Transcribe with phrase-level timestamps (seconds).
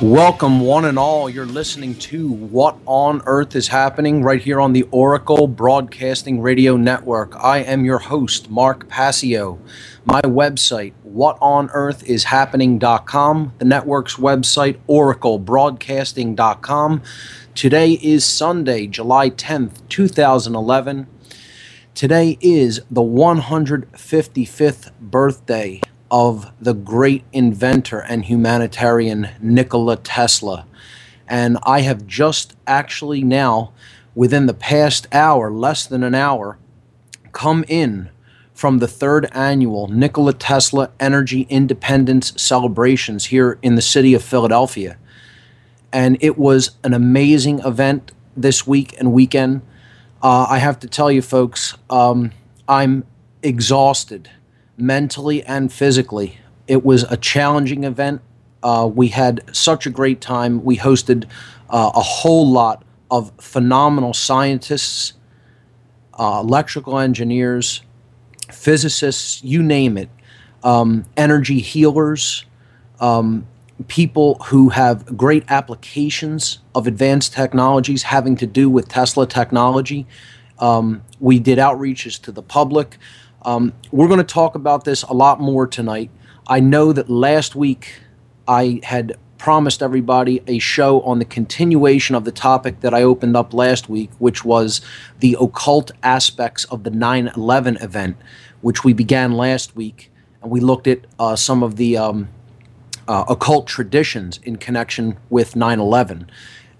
[0.00, 1.28] Welcome, one and all.
[1.28, 6.76] You're listening to What on Earth is Happening right here on the Oracle Broadcasting Radio
[6.76, 7.34] Network.
[7.34, 9.58] I am your host, Mark Passio.
[10.04, 13.54] My website, whatonearthishappening.com.
[13.58, 17.02] The network's website, oraclebroadcasting.com.
[17.56, 21.08] Today is Sunday, July 10th, 2011.
[21.96, 30.66] Today is the 155th birthday of the great inventor and humanitarian Nikola Tesla.
[31.26, 33.72] And I have just actually now,
[34.14, 36.58] within the past hour, less than an hour,
[37.32, 38.08] come in
[38.54, 44.96] from the third annual Nikola Tesla Energy Independence celebrations here in the city of Philadelphia.
[45.92, 49.62] And it was an amazing event this week and weekend.
[50.22, 52.32] Uh, I have to tell you, folks, um,
[52.66, 53.04] I'm
[53.42, 54.30] exhausted
[54.78, 56.38] mentally and physically.
[56.66, 58.22] It was a challenging event.
[58.62, 60.64] Uh, we had such a great time.
[60.64, 61.24] We hosted
[61.70, 65.14] uh, a whole lot of phenomenal scientists,
[66.18, 67.82] uh, electrical engineers,
[68.52, 70.08] physicists, you name it,
[70.62, 72.44] um, energy healers,
[73.00, 73.46] um,
[73.86, 80.06] people who have great applications of advanced technologies having to do with Tesla technology.
[80.58, 82.98] Um, we did outreaches to the public.
[83.42, 86.10] Um, we're going to talk about this a lot more tonight.
[86.46, 88.00] I know that last week
[88.46, 93.36] I had promised everybody a show on the continuation of the topic that I opened
[93.36, 94.80] up last week, which was
[95.20, 98.16] the occult aspects of the 9 11 event,
[98.60, 100.10] which we began last week.
[100.42, 102.28] And we looked at uh, some of the um,
[103.06, 106.30] uh, occult traditions in connection with 9 11.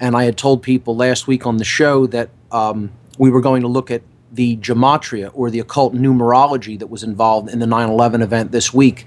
[0.01, 3.63] And I had told people last week on the show that um, we were going
[3.63, 4.03] to look at
[4.33, 8.73] the gematria or the occult numerology that was involved in the 9 11 event this
[8.73, 9.07] week.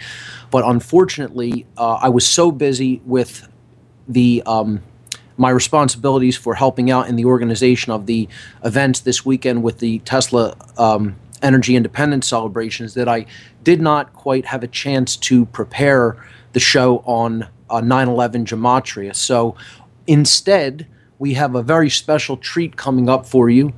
[0.50, 3.48] But unfortunately, uh, I was so busy with
[4.08, 4.82] the um,
[5.38, 8.28] my responsibilities for helping out in the organization of the
[8.64, 13.26] events this weekend with the Tesla um, Energy Independence celebrations that I
[13.64, 19.16] did not quite have a chance to prepare the show on uh, 9 11 gematria.
[19.16, 19.56] So
[20.06, 23.74] instead, we have a very special treat coming up for you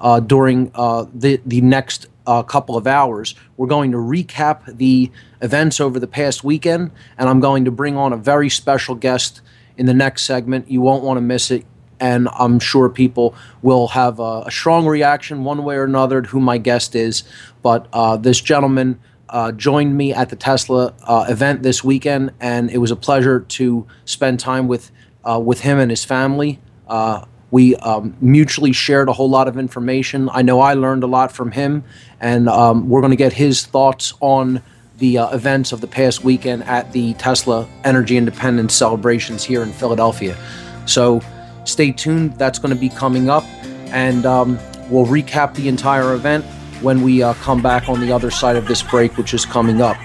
[0.00, 3.34] uh, during uh, the the next uh, couple of hours.
[3.56, 5.10] We're going to recap the
[5.40, 9.40] events over the past weekend, and I'm going to bring on a very special guest
[9.76, 10.70] in the next segment.
[10.70, 11.64] You won't want to miss it,
[12.00, 16.28] and I'm sure people will have a, a strong reaction one way or another to
[16.28, 17.24] who my guest is.
[17.62, 19.00] But uh, this gentleman.
[19.30, 23.40] Uh, joined me at the Tesla uh, event this weekend, and it was a pleasure
[23.40, 24.90] to spend time with
[25.22, 26.58] with him and his family.
[27.50, 30.28] We um, mutually shared a whole lot of information.
[30.32, 31.84] I know I learned a lot from him,
[32.20, 34.62] and um, we're going to get his thoughts on
[34.98, 39.72] the uh, events of the past weekend at the Tesla Energy Independence celebrations here in
[39.72, 40.36] Philadelphia.
[40.86, 41.20] So
[41.64, 42.34] stay tuned.
[42.38, 43.44] That's going to be coming up,
[43.92, 44.58] and um,
[44.90, 46.44] we'll recap the entire event
[46.82, 49.80] when we uh, come back on the other side of this break, which is coming
[49.80, 49.96] up.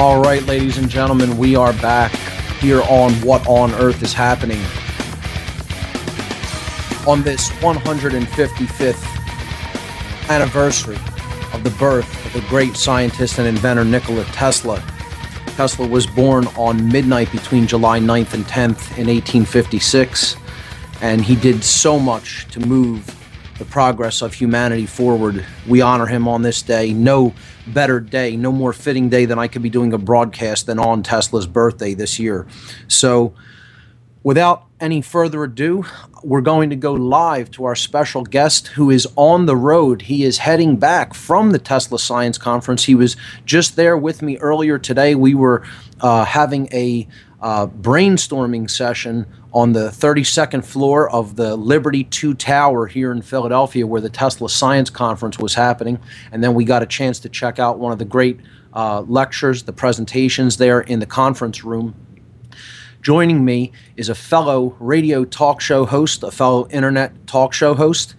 [0.00, 2.10] All right, ladies and gentlemen, we are back
[2.58, 4.62] here on What on Earth is Happening.
[7.06, 9.04] On this 155th
[10.30, 10.96] anniversary
[11.52, 14.82] of the birth of the great scientist and inventor Nikola Tesla.
[15.48, 20.34] Tesla was born on midnight between July 9th and 10th in 1856,
[21.02, 23.19] and he did so much to move
[23.60, 25.44] the progress of humanity forward.
[25.68, 26.94] We honor him on this day.
[26.94, 27.34] No
[27.66, 31.02] better day, no more fitting day than I could be doing a broadcast than on
[31.02, 32.46] Tesla's birthday this year.
[32.88, 33.34] So,
[34.22, 35.84] without any further ado,
[36.24, 40.02] we're going to go live to our special guest who is on the road.
[40.02, 42.84] He is heading back from the Tesla Science Conference.
[42.84, 43.14] He was
[43.44, 45.14] just there with me earlier today.
[45.14, 45.62] We were
[46.00, 47.06] uh, having a
[47.42, 53.86] uh, brainstorming session on the 32nd floor of the Liberty 2 Tower here in Philadelphia,
[53.86, 55.98] where the Tesla Science Conference was happening.
[56.30, 58.40] And then we got a chance to check out one of the great
[58.72, 61.94] uh, lectures, the presentations there in the conference room.
[63.02, 68.14] Joining me is a fellow radio talk show host, a fellow internet talk show host.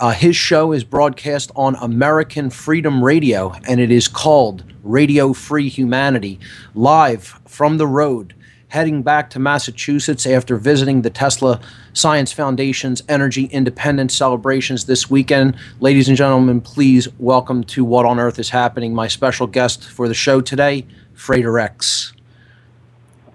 [0.00, 5.68] Uh, his show is broadcast on American Freedom Radio, and it is called Radio Free
[5.68, 6.40] Humanity,
[6.74, 8.34] live from the road
[8.72, 11.60] heading back to Massachusetts after visiting the Tesla
[11.92, 15.54] Science Foundation's Energy Independence celebrations this weekend.
[15.80, 20.08] Ladies and gentlemen, please welcome to What on Earth is Happening, my special guest for
[20.08, 22.14] the show today, Frater X.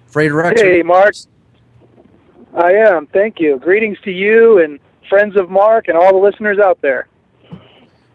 [0.07, 0.59] Frater X.
[0.59, 1.13] Hey, Mark.
[2.55, 3.05] I am.
[3.05, 3.59] Thank you.
[3.59, 7.07] Greetings to you and friends of Mark and all the listeners out there.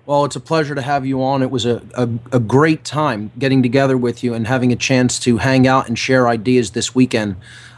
[0.04, 1.42] Well, it's a pleasure to have you on.
[1.42, 5.20] It was a, a, a, great time getting together with you and having a chance
[5.20, 7.36] to hang out and share ideas this weekend.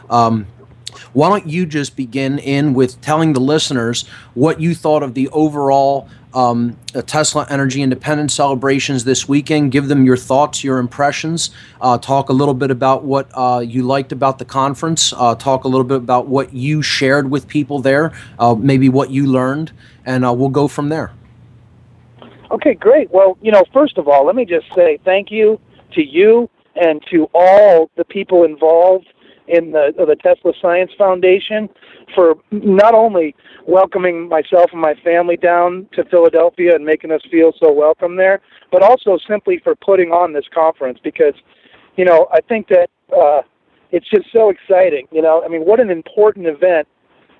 [0.09, 0.47] Um,
[1.13, 5.29] why don't you just begin in with telling the listeners what you thought of the
[5.29, 9.71] overall um, uh, Tesla Energy Independence celebrations this weekend?
[9.71, 11.51] Give them your thoughts, your impressions.
[11.79, 15.13] Uh, talk a little bit about what uh, you liked about the conference.
[15.15, 19.11] Uh, talk a little bit about what you shared with people there, uh, maybe what
[19.11, 19.71] you learned,
[20.05, 21.11] and uh, we'll go from there.
[22.55, 23.11] Okay, great.
[23.11, 25.59] Well, you know, first of all, let me just say thank you
[25.91, 29.07] to you and to all the people involved
[29.49, 31.67] in the the Tesla Science Foundation
[32.15, 33.35] for not only
[33.67, 38.39] welcoming myself and my family down to Philadelphia and making us feel so welcome there,
[38.71, 41.33] but also simply for putting on this conference because,
[41.97, 43.41] you know, I think that uh,
[43.91, 45.09] it's just so exciting.
[45.11, 46.87] You know, I mean, what an important event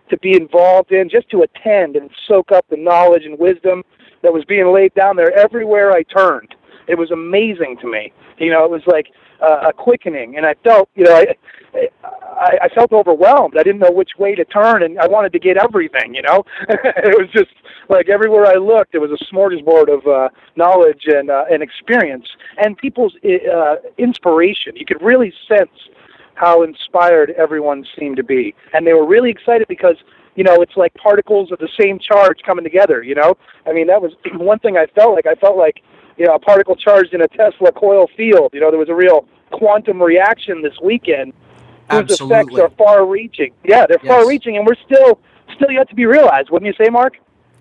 [0.10, 3.82] to be involved in, just to attend and soak up the knowledge and wisdom
[4.25, 6.56] that was being laid down there everywhere I turned.
[6.88, 8.12] It was amazing to me.
[8.39, 9.07] You know, it was like
[9.39, 11.36] uh, a quickening, and I felt, you know, I,
[12.36, 13.56] I, I felt overwhelmed.
[13.56, 16.16] I didn't know which way to turn, and I wanted to get everything.
[16.16, 17.51] You know, it was just
[17.88, 22.28] like everywhere I looked, it was a smorgasbord of uh, knowledge and uh, and experience,
[22.57, 24.75] and people's uh, inspiration.
[24.75, 25.69] You could really sense
[26.33, 29.98] how inspired everyone seemed to be, and they were really excited because
[30.36, 33.38] you know, it's like particles of the same charge coming together, you know?
[33.66, 35.26] I mean, that was one thing I felt like.
[35.26, 35.82] I felt like,
[36.18, 38.52] you know, a particle charged in a Tesla coil field.
[38.54, 41.33] You know, there was a real quantum reaction this weekend
[41.90, 42.36] whose Absolutely.
[42.36, 43.52] effects are far reaching.
[43.64, 44.07] Yeah, they're Yes.
[44.12, 45.19] far reaching and we're still
[45.56, 47.18] still yet to be realized, wouldn't you say, Mark?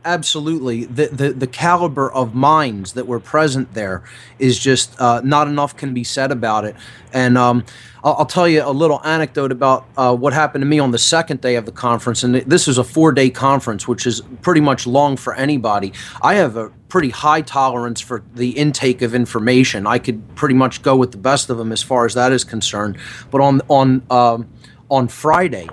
[0.07, 0.85] Absolutely.
[0.85, 4.03] The, the the caliber of minds that were present there
[4.39, 6.77] is just uh, not enough can be said about it.
[7.15, 7.65] And um,
[8.03, 10.99] I'll, I'll tell you a little anecdote about uh, what happened to me on the
[10.99, 12.23] second day of the conference.
[12.23, 15.95] And this is a four day conference, which is pretty much long for anybody.
[16.21, 19.87] I have a pretty high tolerance for the intake of information.
[19.87, 22.45] I could pretty much go with the best of them as far as that is
[22.45, 22.99] concerned.
[23.31, 24.51] But on on um,
[24.91, 25.71] on Friday,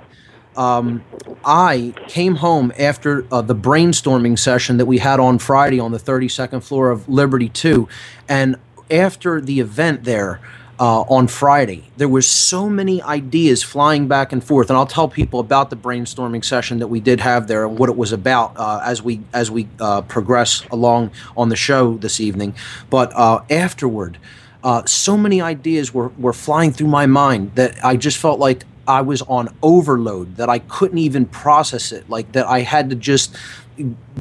[0.56, 1.04] um,
[1.44, 5.98] I came home after uh, the brainstorming session that we had on Friday on the
[5.98, 7.88] 32nd floor of Liberty 2.
[8.28, 8.56] And
[8.90, 10.40] after the event there
[10.78, 14.68] uh, on Friday, there was so many ideas flying back and forth.
[14.70, 17.88] And I'll tell people about the brainstorming session that we did have there and what
[17.88, 22.20] it was about uh, as we as we uh, progress along on the show this
[22.20, 22.54] evening.
[22.90, 24.18] But uh, afterward,
[24.64, 28.64] uh, so many ideas were, were flying through my mind that I just felt like
[28.92, 32.96] I was on overload, that I couldn't even process it, like that I had to
[32.96, 33.34] just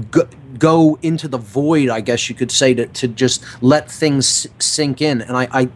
[0.09, 4.47] go, go into the void, I guess you could say, to, to just let things
[4.59, 5.21] sink in.
[5.21, 5.69] And I, I,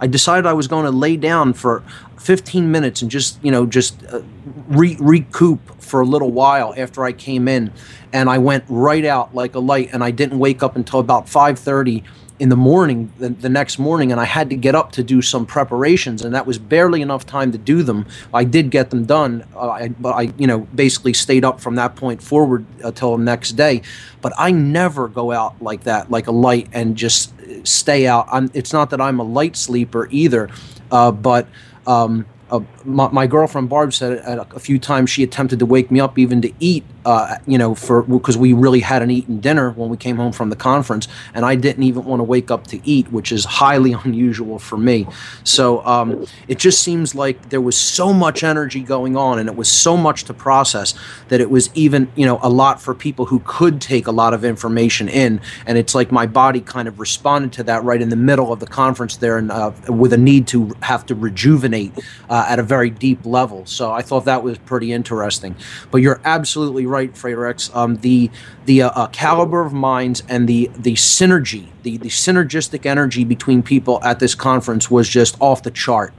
[0.00, 1.82] I decided I was going to lay down for
[2.18, 4.22] 15 minutes and just, you know, just uh,
[4.68, 7.72] re- recoup for a little while after I came in.
[8.12, 11.26] And I went right out like a light, and I didn't wake up until about
[11.26, 12.02] 5:30
[12.38, 15.22] in the morning, the, the next morning, and I had to get up to do
[15.22, 18.06] some preparations, and that was barely enough time to do them.
[18.34, 21.76] I did get them done, uh, I, but I, you know, basically stayed up from
[21.76, 23.82] that point forward until the next day.
[24.20, 27.32] But I never go out like that, like a light, and just
[27.64, 28.26] stay out.
[28.30, 30.50] I'm, it's not that I'm a light sleeper either,
[30.90, 31.48] uh, but.
[31.86, 35.90] Um, uh, my, my, girlfriend Barb said a, a, few times she attempted to wake
[35.90, 39.70] me up even to eat, uh, you know, for because we really hadn't eaten dinner
[39.72, 42.68] when we came home from the conference, and I didn't even want to wake up
[42.68, 45.08] to eat, which is highly unusual for me.
[45.42, 49.56] So um, it just seems like there was so much energy going on, and it
[49.56, 50.94] was so much to process
[51.28, 54.34] that it was even, you know, a lot for people who could take a lot
[54.34, 58.08] of information in, and it's like my body kind of responded to that right in
[58.08, 61.92] the middle of the conference there, and uh, with a need to have to rejuvenate
[62.28, 63.64] uh, at a very deep level.
[63.66, 65.56] So I thought that was pretty interesting.
[65.90, 68.30] But you're absolutely right, Frater Um, the
[68.64, 73.62] the uh, uh, caliber of minds and the the synergy, the the synergistic energy between
[73.62, 76.12] people at this conference was just off the chart.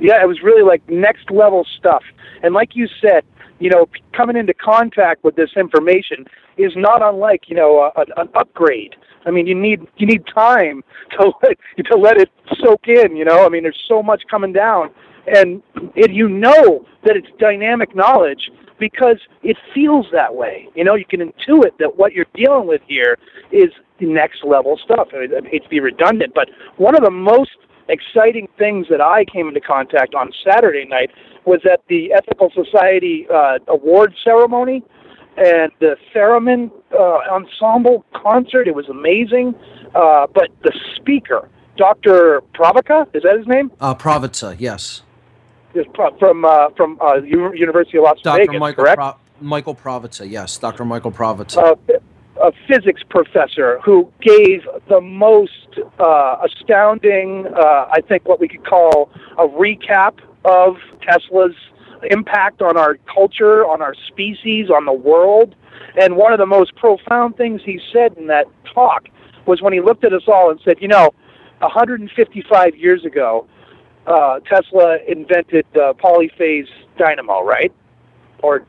[0.00, 2.04] Yeah, it was really like next level stuff.
[2.42, 3.24] And like you said,
[3.58, 6.26] you know, coming into contact with this information
[6.56, 8.94] is not unlike, you know, a, an upgrade.
[9.28, 10.82] I mean, you need you need time
[11.18, 11.58] to let,
[11.90, 12.30] to let it
[12.62, 13.16] soak in.
[13.16, 14.90] You know, I mean, there's so much coming down,
[15.26, 15.62] and
[15.94, 20.68] it, you know that it's dynamic knowledge because it feels that way.
[20.74, 23.18] You know, you can intuit that what you're dealing with here
[23.52, 23.70] is
[24.00, 25.08] next level stuff.
[25.12, 27.50] I, I hate to be redundant, but one of the most
[27.88, 31.10] exciting things that I came into contact on Saturday night
[31.44, 34.84] was at the Ethical Society uh, award ceremony
[35.38, 38.66] and the theremin uh, ensemble concert.
[38.66, 39.54] It was amazing.
[39.94, 42.42] Uh, but the speaker, Dr.
[42.54, 43.70] Pravica, is that his name?
[43.80, 45.02] Uh, Pravica, yes.
[46.18, 48.46] From uh, from uh, University of Las Dr.
[48.46, 48.96] Vegas, Michael correct?
[48.96, 50.84] Pro- Michael Pravica, yes, Dr.
[50.84, 51.78] Michael Pravica.
[52.42, 58.64] A physics professor who gave the most uh, astounding, uh, I think, what we could
[58.64, 61.54] call a recap of Tesla's
[62.10, 65.54] impact on our culture, on our species, on the world.
[66.00, 69.08] And one of the most profound things he said in that talk
[69.46, 71.10] was when he looked at us all and said, you know,
[71.60, 73.46] 155 years ago,
[74.06, 77.72] uh, Tesla invented the polyphase dynamo, right?
[78.42, 78.64] Or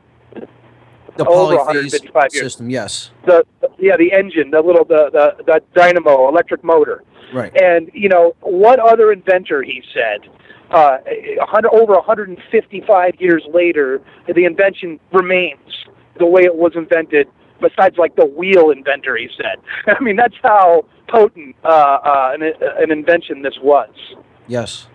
[1.17, 3.11] the polyphase system, yes.
[3.25, 7.03] The, the, yeah, the engine, the little the, the the dynamo, electric motor.
[7.33, 7.55] Right.
[7.61, 10.29] And you know what other inventor he said
[10.71, 14.01] uh, 100, over 155 years later,
[14.33, 15.59] the invention remains
[16.17, 17.27] the way it was invented.
[17.61, 19.59] Besides, like the wheel inventor, he said.
[19.99, 23.89] I mean, that's how potent uh, uh, an, an invention this was.
[24.47, 24.87] Yes.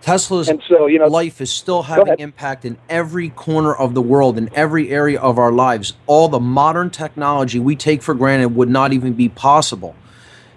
[0.00, 4.02] Tesla's and so, you know, life is still having impact in every corner of the
[4.02, 5.94] world, in every area of our lives.
[6.06, 9.96] All the modern technology we take for granted would not even be possible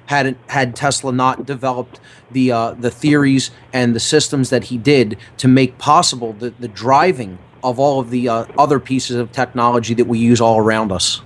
[0.09, 1.99] had had Tesla not developed
[2.31, 6.67] the uh, the theories and the systems that he did to make possible the, the
[6.67, 10.91] driving of all of the uh, other pieces of technology that we use all around
[10.91, 11.21] us.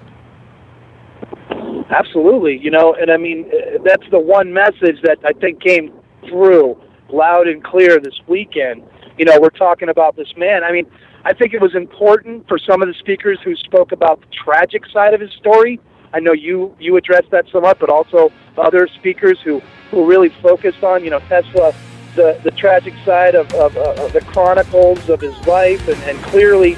[1.91, 3.49] Absolutely, you know, and I mean
[3.85, 5.93] that's the one message that I think came
[6.27, 6.75] through
[7.07, 8.83] loud and clear this weekend.
[9.17, 10.65] You know, we're talking about this man.
[10.65, 10.87] I mean,
[11.23, 14.83] I think it was important for some of the speakers who spoke about the tragic
[14.91, 15.79] side of his story
[16.13, 20.83] I know you you addressed that somewhat, but also other speakers who who really focused
[20.83, 21.73] on you know Tesla,
[22.15, 26.75] the the tragic side of of, of the chronicles of his life, and, and clearly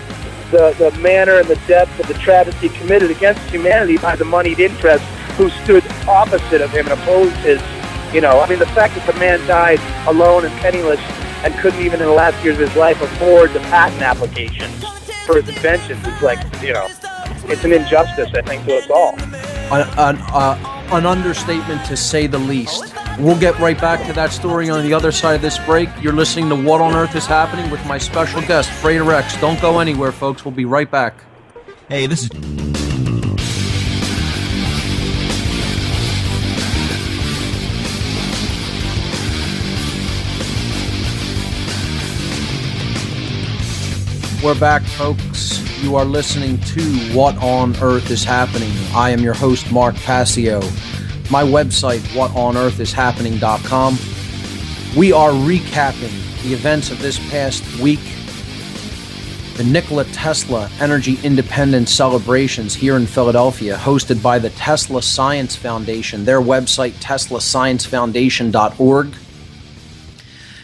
[0.52, 4.60] the the manner and the depth of the travesty committed against humanity by the moneyed
[4.60, 7.62] interests who stood opposite of him and opposed his.
[8.14, 11.02] You know, I mean, the fact that the man died alone and penniless
[11.44, 14.72] and couldn't even in the last years of his life afford the patent application
[15.26, 16.88] for his inventions is like, you know,
[17.50, 19.16] it's an injustice, I think, to us all.
[19.72, 22.94] An, an, uh, an understatement to say the least.
[23.18, 25.90] We'll get right back to that story on the other side of this break.
[26.02, 29.40] You're listening to What on Earth is Happening with my special guest, Frater X.
[29.40, 30.44] Don't go anywhere, folks.
[30.44, 31.16] We'll be right back.
[31.88, 32.30] Hey, this is.
[44.44, 45.65] We're back, folks.
[45.86, 46.82] You are listening to
[47.14, 48.72] What on Earth is Happening.
[48.96, 50.62] I am your host, Mark Passio.
[51.30, 54.00] My website, whatonearthishappening.com.
[54.98, 58.00] We are recapping the events of this past week.
[59.58, 66.26] The Nikola Tesla Energy Independence celebrations here in Philadelphia, hosted by the Tesla Science Foundation,
[66.26, 69.16] their website, teslasciencefoundation.org.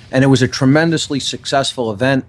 [0.09, 2.25] And it was a tremendously successful event.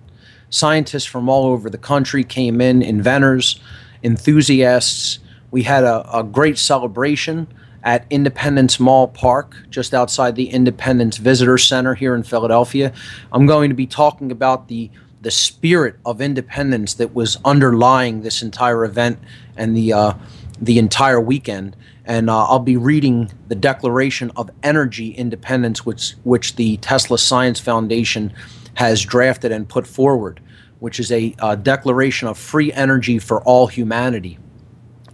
[0.52, 3.58] Scientists from all over the country came in, inventors,
[4.02, 5.18] enthusiasts.
[5.50, 7.48] We had a, a great celebration
[7.82, 12.92] at Independence Mall Park, just outside the Independence Visitor Center here in Philadelphia.
[13.32, 14.90] I'm going to be talking about the
[15.22, 19.18] the spirit of independence that was underlying this entire event
[19.56, 20.12] and the uh,
[20.60, 21.76] the entire weekend.
[22.04, 27.58] And uh, I'll be reading the Declaration of Energy Independence, which which the Tesla Science
[27.58, 28.34] Foundation
[28.74, 30.40] has drafted and put forward,
[30.80, 34.38] which is a uh, declaration of free energy for all humanity,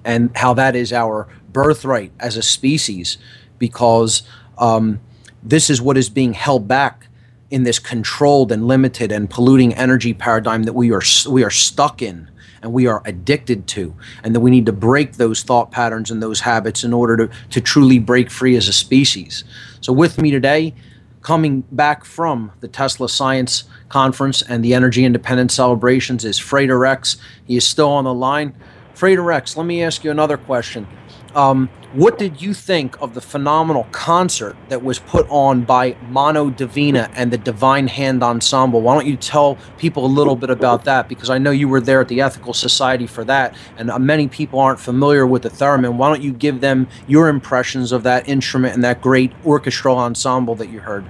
[0.04, 3.18] and how that is our birthright as a species,
[3.58, 4.22] because
[4.58, 5.00] um,
[5.42, 7.08] this is what is being held back
[7.50, 12.02] in this controlled and limited and polluting energy paradigm that we are we are stuck
[12.02, 12.28] in
[12.62, 16.22] and we are addicted to and that we need to break those thought patterns and
[16.22, 19.44] those habits in order to, to truly break free as a species.
[19.80, 20.74] So with me today
[21.22, 27.16] coming back from the tesla science conference and the energy independence celebrations is frater X
[27.46, 28.54] he is still on the line.
[28.94, 30.86] Frater X let me ask you another question
[31.38, 36.50] um, what did you think of the phenomenal concert that was put on by Mano
[36.50, 38.80] Divina and the Divine Hand Ensemble?
[38.82, 41.08] Why don't you tell people a little bit about that?
[41.08, 44.26] Because I know you were there at the Ethical Society for that, and uh, many
[44.26, 45.94] people aren't familiar with the theremin.
[45.94, 50.56] Why don't you give them your impressions of that instrument and that great orchestral ensemble
[50.56, 51.06] that you heard?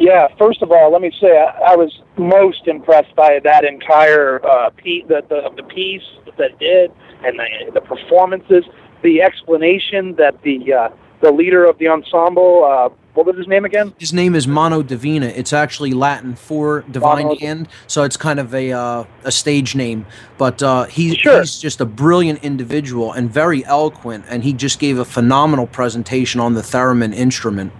[0.00, 4.44] Yeah, first of all, let me say I, I was most impressed by that entire
[4.44, 6.02] uh, piece, the, the the piece
[6.38, 6.90] that did,
[7.24, 8.64] and the, the performances
[9.02, 10.88] the explanation that the uh,
[11.20, 13.92] the leader of the ensemble, uh, what was his name again?
[13.98, 15.26] His name is Mano Divina.
[15.26, 17.38] It's actually Latin for divine Mono.
[17.38, 20.06] hand, so it's kind of a uh, a stage name.
[20.38, 21.40] But uh, he, sure.
[21.40, 26.40] he's just a brilliant individual and very eloquent, and he just gave a phenomenal presentation
[26.40, 27.72] on the theremin instrument.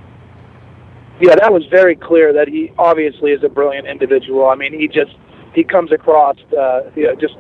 [1.20, 4.48] Yeah, that was very clear that he obviously is a brilliant individual.
[4.48, 5.14] I mean, he just
[5.54, 7.36] he comes across uh, you know, just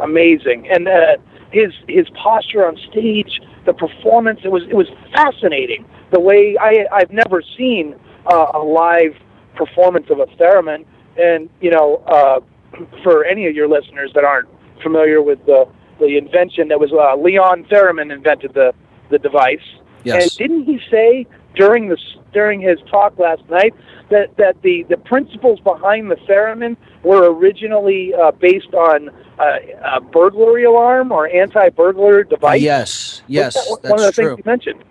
[0.00, 1.16] amazing, and uh,
[1.52, 4.40] his his posture on stage, the performance.
[4.44, 5.84] It was it was fascinating.
[6.10, 7.94] The way I I've never seen
[8.26, 9.14] uh, a live
[9.54, 10.84] performance of a theremin,
[11.16, 12.40] and you know, uh,
[13.02, 14.48] for any of your listeners that aren't
[14.82, 15.68] familiar with the
[16.00, 18.72] the invention that was uh, Leon Theremin invented the
[19.10, 19.60] the device.
[20.04, 20.22] Yes.
[20.22, 21.98] And didn't he say during the
[22.32, 23.74] during his talk last night
[24.10, 29.58] that that the the principles behind the theremin were originally uh, based on uh,
[29.96, 32.60] a burglary alarm or anti-burglar device.
[32.62, 34.28] Yes, yes, that, that's one of the true.
[34.28, 34.84] things he mentioned.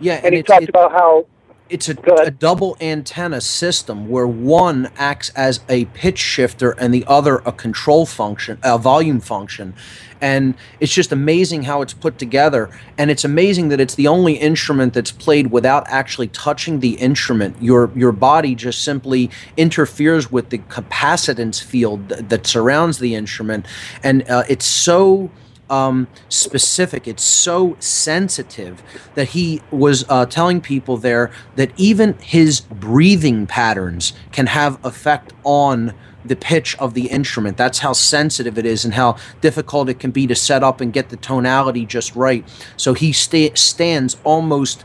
[0.00, 1.26] Yeah, and, and he talked about how
[1.70, 7.04] it's a, a, double antenna system where one acts as a pitch shifter and the
[7.06, 9.74] other a control function, a volume function.
[10.20, 12.70] And it's just amazing how it's put together.
[12.98, 17.56] And it's amazing that it's the only instrument that's played without actually touching the instrument.
[17.62, 23.66] Your your body just simply interferes with the capacitance field that, that surrounds the instrument,
[24.02, 25.30] and uh, it's so
[25.70, 27.08] um, specific.
[27.08, 28.82] It's so sensitive
[29.14, 35.32] that he was uh, telling people there that even his breathing patterns can have effect
[35.44, 37.56] on the pitch of the instrument.
[37.56, 40.92] That's how sensitive it is and how difficult it can be to set up and
[40.92, 42.46] get the tonality just right.
[42.76, 44.84] So he sta- stands almost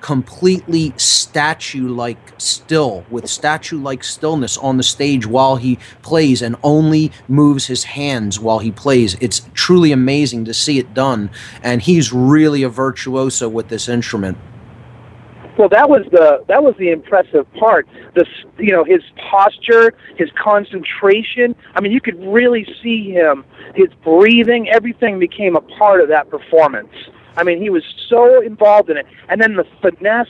[0.00, 6.56] completely statue like still with statue like stillness on the stage while he plays and
[6.62, 9.16] only moves his hands while he plays.
[9.20, 11.30] It's truly amazing to see it done
[11.62, 14.38] and he's really a virtuoso with this instrument.
[15.58, 17.86] Well that was the that was the impressive part.
[18.14, 18.24] The
[18.58, 21.54] you know his posture his concentration.
[21.74, 26.30] I mean you could really see him his breathing everything became a part of that
[26.30, 26.94] performance
[27.40, 29.06] I mean, he was so involved in it.
[29.30, 30.28] And then the finesse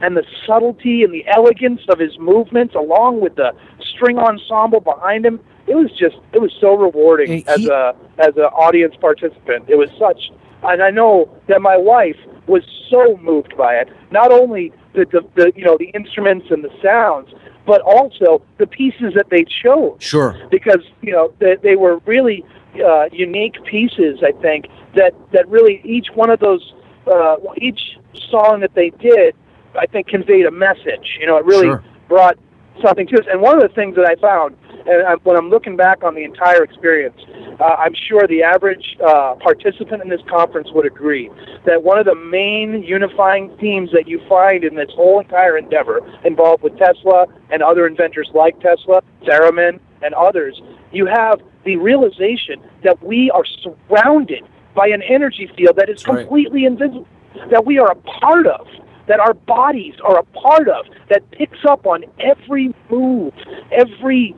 [0.00, 3.52] and the subtlety and the elegance of his movements, along with the
[3.94, 8.36] string ensemble behind him, it was just it was so rewarding he, as a as
[8.36, 9.64] an audience participant.
[9.68, 10.30] It was such,
[10.62, 13.88] and I know that my wife was so moved by it.
[14.10, 17.30] Not only the, the, the you know the instruments and the sounds,
[17.66, 19.96] but also the pieces that they chose.
[20.00, 20.36] Sure.
[20.50, 22.44] Because you know they, they were really
[22.80, 24.20] uh, unique pieces.
[24.22, 26.74] I think that that really each one of those
[27.06, 27.98] uh, each
[28.30, 29.34] song that they did,
[29.78, 31.18] I think conveyed a message.
[31.20, 31.84] You know, it really sure.
[32.08, 32.38] brought
[32.82, 33.26] something to us.
[33.30, 34.56] And one of the things that I found,
[34.86, 37.20] and I, when I'm looking back on the entire experience,
[37.60, 41.30] uh, I'm sure the average uh, participant in this conference would agree
[41.66, 46.00] that one of the main unifying themes that you find in this whole entire endeavor,
[46.24, 50.60] involved with Tesla and other inventors like Tesla, Theremin, and others,
[50.92, 56.18] you have the realization that we are surrounded by an energy field that is That's
[56.18, 56.72] completely right.
[56.72, 57.06] invisible,
[57.50, 58.66] that we are a part of,
[59.06, 63.32] that our bodies are a part of, that picks up on every move,
[63.72, 64.34] every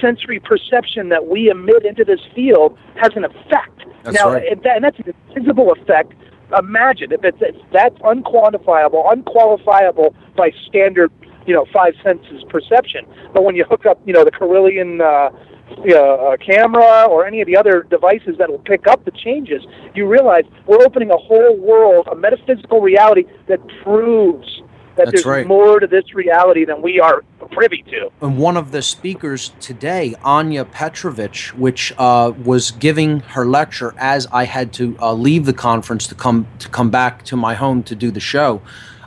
[0.00, 3.84] sensory perception that we emit into this field has an effect.
[4.04, 4.46] That's now, right.
[4.46, 6.12] and, that, and that's an invisible effect
[6.56, 11.10] imagine if it's, it's that's unquantifiable, unqualifiable by standard,
[11.48, 13.06] you know, five senses perception.
[13.32, 15.30] But when you hook up, you know, the Kirlian uh,
[15.94, 19.62] uh, camera or any of the other devices that will pick up the changes,
[19.94, 24.46] you realize we're opening a whole world, a metaphysical reality that proves
[24.96, 25.46] that That's there's right.
[25.46, 28.10] more to this reality than we are privy to.
[28.20, 34.26] And one of the speakers today, Anya Petrovich, which uh, was giving her lecture as
[34.32, 37.82] I had to uh, leave the conference to come to come back to my home
[37.84, 38.60] to do the show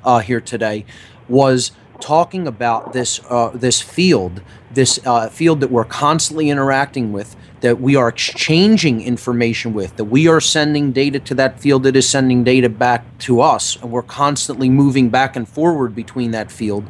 [0.06, 0.86] uh, here today,
[1.28, 7.36] was talking about this uh, this field, this uh, field that we're constantly interacting with,
[7.62, 11.96] that we are exchanging information with, that we are sending data to that field that
[11.96, 16.52] is sending data back to us, and we're constantly moving back and forward between that
[16.52, 16.84] field.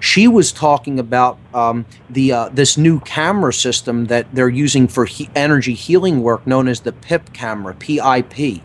[0.00, 5.06] She was talking about um, the uh, this new camera system that they're using for
[5.06, 8.62] he- energy healing work, known as the PIP camera, PIP.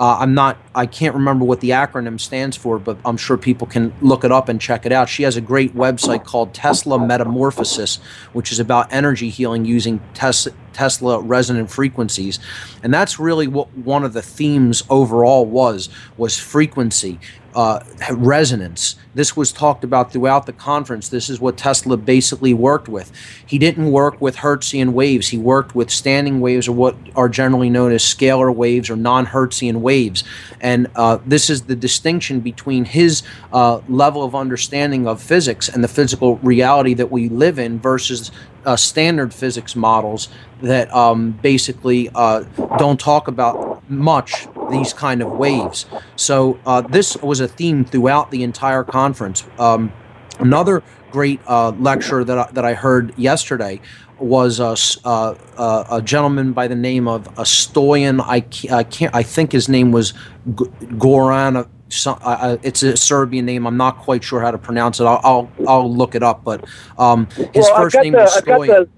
[0.00, 3.66] Uh, I'm not, I can't remember what the acronym stands for, but I'm sure people
[3.66, 5.10] can look it up and check it out.
[5.10, 7.96] She has a great website called Tesla Metamorphosis,
[8.32, 12.38] which is about energy healing using tes- Tesla resonant frequencies.
[12.82, 17.20] And that's really what one of the themes overall was, was frequency.
[17.52, 17.80] Uh,
[18.12, 18.94] resonance.
[19.12, 21.08] This was talked about throughout the conference.
[21.08, 23.10] This is what Tesla basically worked with.
[23.44, 25.30] He didn't work with Hertzian waves.
[25.30, 29.80] He worked with standing waves, or what are generally known as scalar waves or non-Hertzian
[29.80, 30.22] waves.
[30.60, 35.82] And uh, this is the distinction between his uh, level of understanding of physics and
[35.82, 38.30] the physical reality that we live in versus
[38.64, 40.28] uh, standard physics models
[40.62, 42.40] that um, basically uh,
[42.78, 45.86] don't talk about much these kind of waves.
[46.16, 49.44] So uh, this was a theme throughout the entire conference.
[49.58, 49.92] Um,
[50.38, 53.80] another great uh, lecture that I, that I heard yesterday
[54.18, 58.20] was a, uh, uh, a gentleman by the name of Stoyan.
[58.20, 58.44] I,
[58.74, 59.14] I can't.
[59.14, 60.12] I think his name was
[60.46, 60.66] G-
[60.98, 61.66] Goran.
[61.90, 63.66] So, uh, it's a Serbian name.
[63.66, 65.04] I'm not quite sure how to pronounce it.
[65.04, 66.44] I'll I'll, I'll look it up.
[66.44, 66.64] But
[66.98, 68.88] um, his well, first name the, was Stoyan,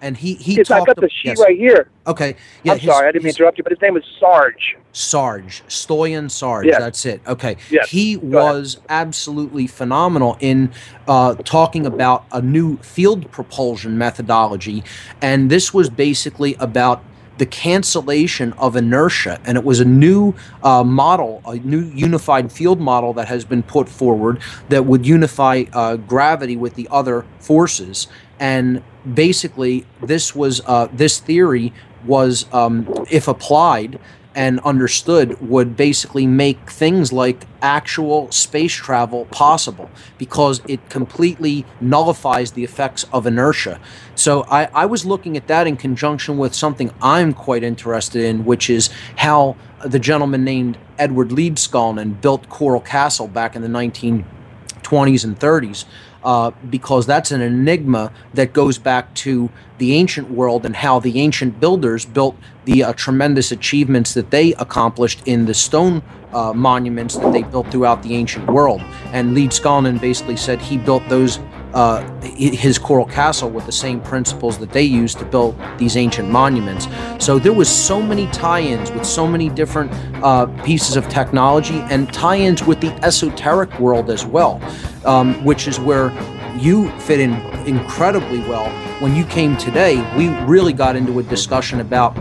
[0.00, 1.40] and he he yes, I've got the sheet yes.
[1.40, 1.90] right here.
[2.06, 2.36] Okay.
[2.62, 2.72] Yeah.
[2.72, 4.54] I'm his- sorry, I didn't mean to interrupt you, but his name was Sarg.
[4.92, 6.64] Sarg, Stoyan Sarg.
[6.64, 6.78] Yes.
[6.78, 7.20] That's it.
[7.26, 7.56] Okay.
[7.70, 7.88] Yes.
[7.88, 8.54] He Go ahead.
[8.54, 10.72] was absolutely phenomenal in
[11.06, 14.82] uh, talking about a new field propulsion methodology.
[15.20, 17.04] And this was basically about
[17.38, 19.40] the cancellation of inertia.
[19.44, 23.62] And it was a new uh, model, a new unified field model that has been
[23.62, 28.08] put forward that would unify uh, gravity with the other forces.
[28.38, 28.82] And
[29.14, 31.72] basically, this was uh, this theory
[32.04, 33.98] was, um, if applied,
[34.34, 42.52] and understood would basically make things like actual space travel possible because it completely nullifies
[42.52, 43.80] the effects of inertia.
[44.14, 48.44] So I, I was looking at that in conjunction with something I'm quite interested in,
[48.44, 55.24] which is how the gentleman named Edward Leedskalnin built Coral Castle back in the 1920s
[55.24, 55.84] and 30s.
[56.24, 61.20] Uh, because that's an enigma that goes back to the ancient world and how the
[61.20, 66.02] ancient builders built the uh, tremendous achievements that they accomplished in the stone
[66.32, 68.80] uh, monuments that they built throughout the ancient world.
[69.12, 71.38] And Leedskalnin basically said he built those
[71.74, 76.30] uh, his coral castle with the same principles that they used to build these ancient
[76.30, 76.88] monuments.
[77.18, 82.12] So there was so many tie-ins with so many different uh, pieces of technology and
[82.12, 84.60] tie-ins with the esoteric world as well,
[85.04, 86.10] um, which is where
[86.58, 87.34] you fit in
[87.66, 88.68] incredibly well.
[89.00, 92.16] When you came today, we really got into a discussion about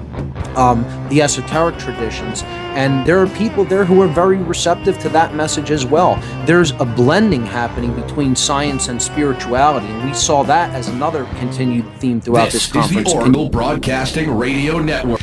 [0.58, 2.44] um, the esoteric traditions.
[2.76, 6.16] And there are people there who are very receptive to that message as well.
[6.46, 9.88] There's a blending happening between science and spirituality.
[9.88, 13.12] And we saw that as another continued theme throughout this, This is conference.
[13.12, 15.22] the Oracle Broadcasting Radio Network.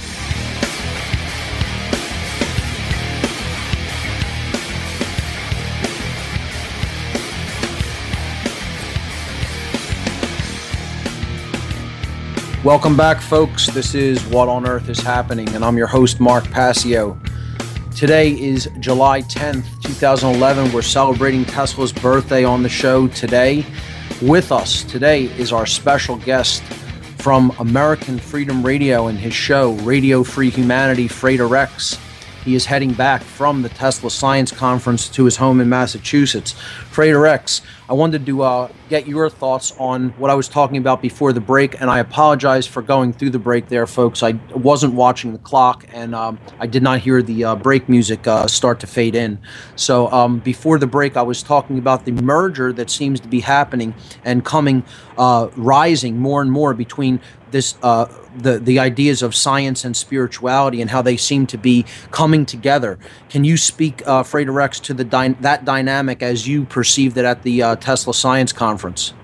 [12.65, 13.67] Welcome back, folks.
[13.67, 17.21] This is What on Earth is Happening, and I'm your host, Mark Passio.
[17.95, 20.73] Today is July 10th, 2011.
[20.73, 23.67] We're celebrating Tesla's birthday on the show today.
[24.23, 26.63] With us today is our special guest
[27.19, 31.99] from American Freedom Radio and his show, Radio Free Humanity, Frater X.
[32.45, 36.53] He is heading back from the Tesla Science Conference to his home in Massachusetts.
[36.53, 41.01] Frater X, I wanted to uh, get your thoughts on what I was talking about
[41.01, 44.23] before the break, and I apologize for going through the break there, folks.
[44.23, 48.27] I wasn't watching the clock, and um, I did not hear the uh, break music
[48.27, 49.39] uh, start to fade in.
[49.77, 53.41] So um, before the break, I was talking about the merger that seems to be
[53.41, 54.85] happening and coming,
[55.17, 57.21] uh, rising more and more between
[57.55, 61.87] this uh, the the ideas of science and spirituality and how they seem to be
[62.11, 62.99] coming together.
[63.31, 67.25] Can you speak, uh, Frater X, to the dy- that dynamic as you perceived it
[67.25, 69.15] at the uh, Tesla Science Conference?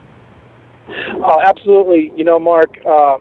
[0.88, 2.12] Uh, absolutely.
[2.16, 2.78] You know, Mark.
[2.86, 3.18] Uh,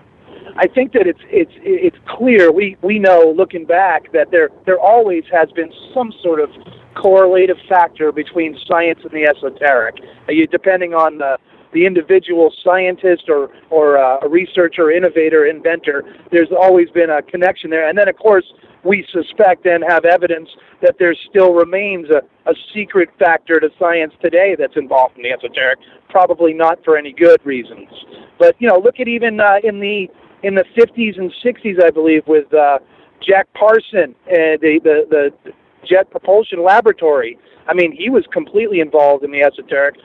[0.55, 2.51] I think that it's it's it's clear.
[2.51, 6.49] We we know looking back that there there always has been some sort of
[6.95, 9.95] correlative factor between science and the esoteric.
[10.27, 11.37] Uh, you, depending on the
[11.73, 16.03] the individual scientist or or uh, a researcher, innovator, inventor.
[16.31, 18.45] There's always been a connection there, and then of course
[18.83, 20.49] we suspect and have evidence
[20.81, 25.31] that there still remains a, a secret factor to science today that's involved in the
[25.31, 25.79] esoteric.
[26.09, 27.89] Probably not for any good reasons,
[28.37, 30.07] but you know, look at even uh, in the
[30.41, 32.79] in the 50s and 60s, I believe, with uh,
[33.21, 35.53] Jack Parson, uh, the, the the
[35.87, 37.37] Jet Propulsion Laboratory.
[37.67, 39.95] I mean, he was completely involved in the esoteric,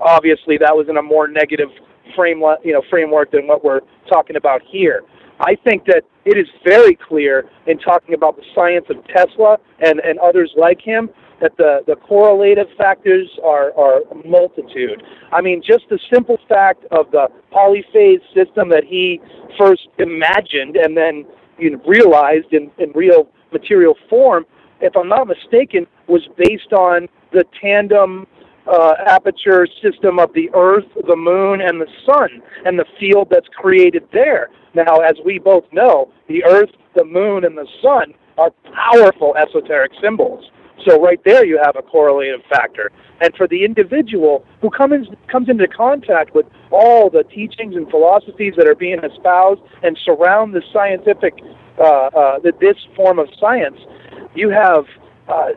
[0.00, 1.68] obviously that was in a more negative
[2.14, 5.02] frame, you know, framework than what we're talking about here.
[5.40, 10.00] I think that it is very clear in talking about the science of Tesla and,
[10.00, 11.08] and others like him
[11.40, 15.02] that the, the correlative factors are, are a multitude.
[15.32, 19.20] I mean, just the simple fact of the polyphase system that he
[19.58, 21.24] first imagined and then
[21.58, 24.44] you know, realized in, in real material form,
[24.82, 28.26] if I'm not mistaken, was based on the tandem
[28.70, 33.48] uh, aperture system of the Earth, the Moon, and the Sun, and the field that's
[33.48, 34.50] created there.
[34.74, 39.92] Now, as we both know, the Earth, the Moon, and the Sun are powerful esoteric
[40.00, 40.50] symbols.
[40.86, 42.90] So right there, you have a correlative factor.
[43.20, 48.54] And for the individual who comes comes into contact with all the teachings and philosophies
[48.56, 51.34] that are being espoused and surround the scientific,
[51.78, 53.78] uh, uh, this form of science,
[54.34, 54.86] you have
[55.28, 55.50] uh,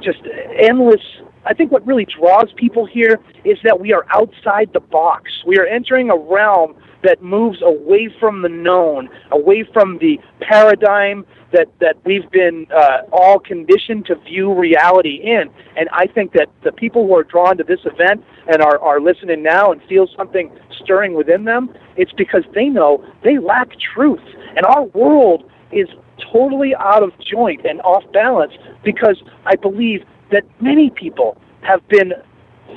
[0.00, 0.20] just
[0.56, 1.02] endless
[1.48, 5.30] I think what really draws people here is that we are outside the box.
[5.46, 11.24] We are entering a realm that moves away from the known, away from the paradigm
[11.52, 15.48] that, that we've been uh, all conditioned to view reality in.
[15.74, 19.00] And I think that the people who are drawn to this event and are, are
[19.00, 20.50] listening now and feel something
[20.82, 24.20] stirring within them, it's because they know they lack truth.
[24.54, 25.88] And our world is
[26.30, 28.52] totally out of joint and off balance
[28.84, 32.12] because I believe that many people have been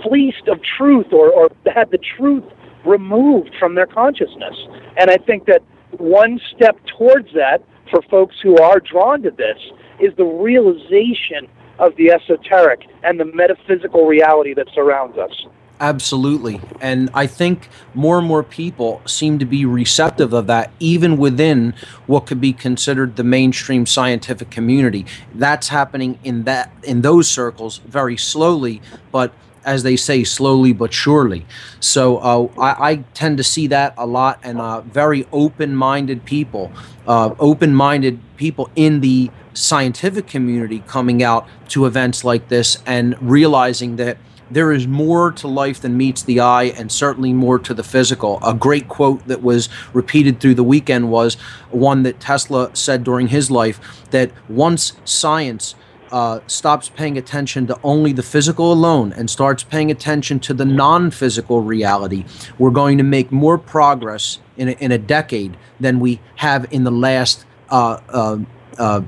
[0.03, 2.43] fleeced of truth or, or had the truth
[2.85, 4.55] removed from their consciousness.
[4.97, 5.61] And I think that
[5.97, 9.57] one step towards that for folks who are drawn to this
[9.99, 11.47] is the realization
[11.79, 15.45] of the esoteric and the metaphysical reality that surrounds us.
[15.81, 16.61] Absolutely.
[16.79, 21.73] And I think more and more people seem to be receptive of that, even within
[22.05, 25.07] what could be considered the mainstream scientific community.
[25.33, 28.79] That's happening in that in those circles very slowly,
[29.11, 29.33] but
[29.65, 31.47] as they say, slowly but surely.
[31.79, 36.71] So uh, I, I, tend to see that a lot, and uh, very open-minded people,
[37.07, 43.97] uh, open-minded people in the scientific community coming out to events like this and realizing
[43.97, 44.17] that
[44.51, 48.39] there is more to life than meets the eye and certainly more to the physical.
[48.43, 51.35] A great quote that was repeated through the weekend was
[51.69, 53.79] one that Tesla said during his life
[54.11, 55.75] that once science
[56.11, 60.65] uh, stops paying attention to only the physical alone and starts paying attention to the
[60.65, 62.25] non physical reality,
[62.59, 66.83] we're going to make more progress in a, in a decade than we have in
[66.83, 68.37] the last uh, uh,
[68.77, 69.01] uh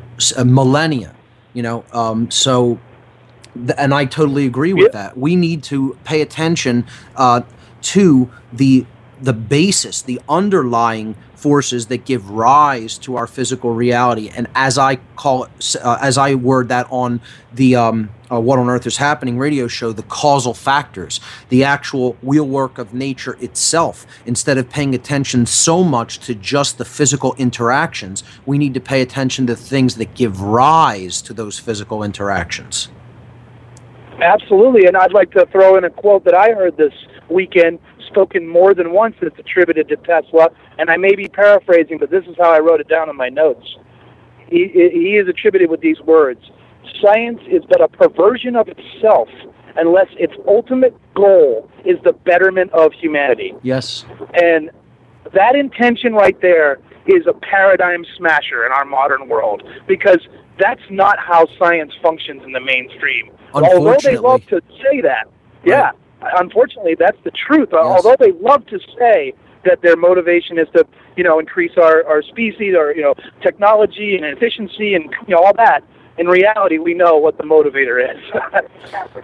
[0.46, 1.14] millennia.
[1.54, 2.80] You know, um, so
[3.78, 5.18] and I totally agree with that.
[5.18, 6.86] We need to pay attention
[7.16, 7.42] uh,
[7.84, 8.86] to the
[9.22, 14.30] the basis, the underlying forces that give rise to our physical reality.
[14.34, 17.22] And as I call it, uh, as I word that on
[17.54, 22.14] the um, uh, What on Earth is Happening radio show, the causal factors, the actual
[22.22, 24.06] wheelwork of nature itself.
[24.26, 29.02] Instead of paying attention so much to just the physical interactions, we need to pay
[29.02, 32.90] attention to things that give rise to those physical interactions.
[34.22, 36.94] Absolutely, and I'd like to throw in a quote that I heard this
[37.30, 42.10] weekend, spoken more than once that's attributed to Tesla, and I may be paraphrasing, but
[42.10, 43.66] this is how I wrote it down in my notes.
[44.48, 46.42] He, he is attributed with these words
[47.02, 49.28] Science is but a perversion of itself
[49.76, 53.54] unless its ultimate goal is the betterment of humanity.
[53.64, 54.06] Yes.
[54.42, 54.70] And
[55.34, 60.20] that intention right there is a paradigm smasher in our modern world because
[60.60, 63.32] that's not how science functions in the mainstream.
[63.54, 65.28] Although they love to say that,
[65.64, 65.92] Yeah,
[66.38, 67.74] unfortunately, that's the truth.
[67.74, 67.86] Uh, yes.
[67.86, 69.34] Although they love to say
[69.66, 70.86] that their motivation is to,
[71.16, 75.44] you know, increase our, our species or, you know, technology and efficiency and, you know,
[75.44, 75.84] all that.
[76.18, 78.22] In reality, we know what the motivator is.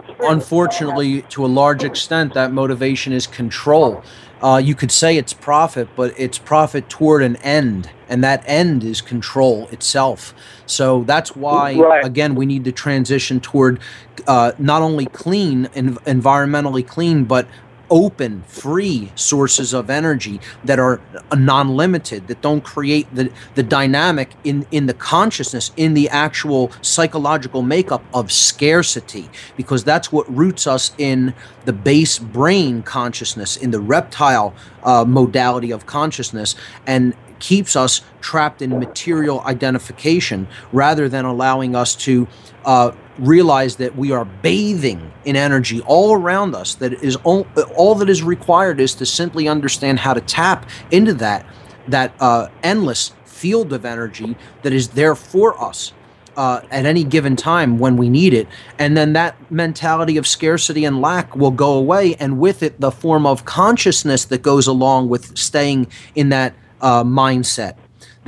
[0.22, 4.02] Unfortunately, to a large extent, that motivation is control.
[4.42, 8.84] Uh, you could say it's profit, but it's profit toward an end, and that end
[8.84, 10.34] is control itself.
[10.66, 12.06] So that's why, right.
[12.06, 13.80] again, we need to transition toward
[14.28, 17.48] uh, not only clean environmentally clean, but
[17.90, 21.02] open, free sources of energy that are
[21.36, 27.62] non-limited, that don't create the, the dynamic in, in the consciousness, in the actual psychological
[27.62, 31.34] makeup of scarcity, because that's what roots us in
[31.66, 38.62] the base brain consciousness, in the reptile uh, modality of consciousness, and keeps us trapped
[38.62, 42.28] in material identification rather than allowing us to
[42.66, 47.96] uh, realize that we are bathing in energy all around us that is all, all
[47.96, 51.46] that is required is to simply understand how to tap into that
[51.88, 55.94] that uh, endless field of energy that is there for us
[56.40, 58.48] uh, at any given time when we need it.
[58.78, 62.16] And then that mentality of scarcity and lack will go away.
[62.16, 67.04] And with it, the form of consciousness that goes along with staying in that uh,
[67.04, 67.76] mindset.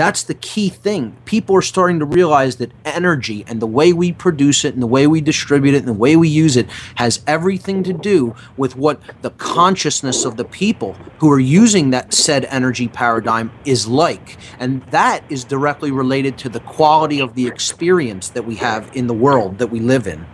[0.02, 1.16] That's the key thing.
[1.26, 4.88] People are starting to realize that energy and the way we produce it and the
[4.88, 8.76] way we distribute it and the way we use it has everything to do with
[8.76, 14.40] what the consciousness of the people who are using that said energy paradigm is like.
[14.58, 19.06] And that is directly related to the quality of the experience that we have in
[19.06, 20.26] the world that we live in.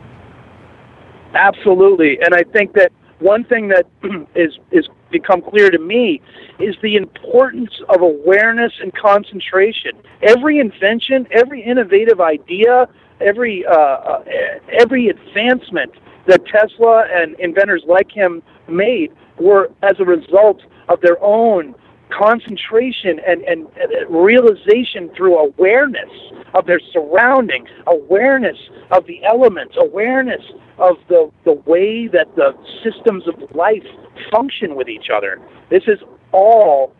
[1.34, 2.19] Absolutely.
[2.21, 3.86] And I think that one thing that
[4.34, 6.22] is is become clear to me
[6.60, 9.91] is the importance of awareness and concentration.
[10.22, 12.88] Every invention, every innovative idea,
[13.22, 14.24] every uh, uh,
[14.72, 15.91] every advancement
[16.28, 21.76] that Tesla and inventors like him made were as a result of their own
[22.10, 23.67] concentration and, and,
[24.10, 26.10] realization through awareness
[26.54, 28.58] of their surrounding, awareness
[28.91, 30.41] of the elements, awareness
[30.80, 33.84] of the, the way that the systems of life
[34.32, 35.40] function with each other.
[35.70, 36.00] This is
[36.32, 36.94] all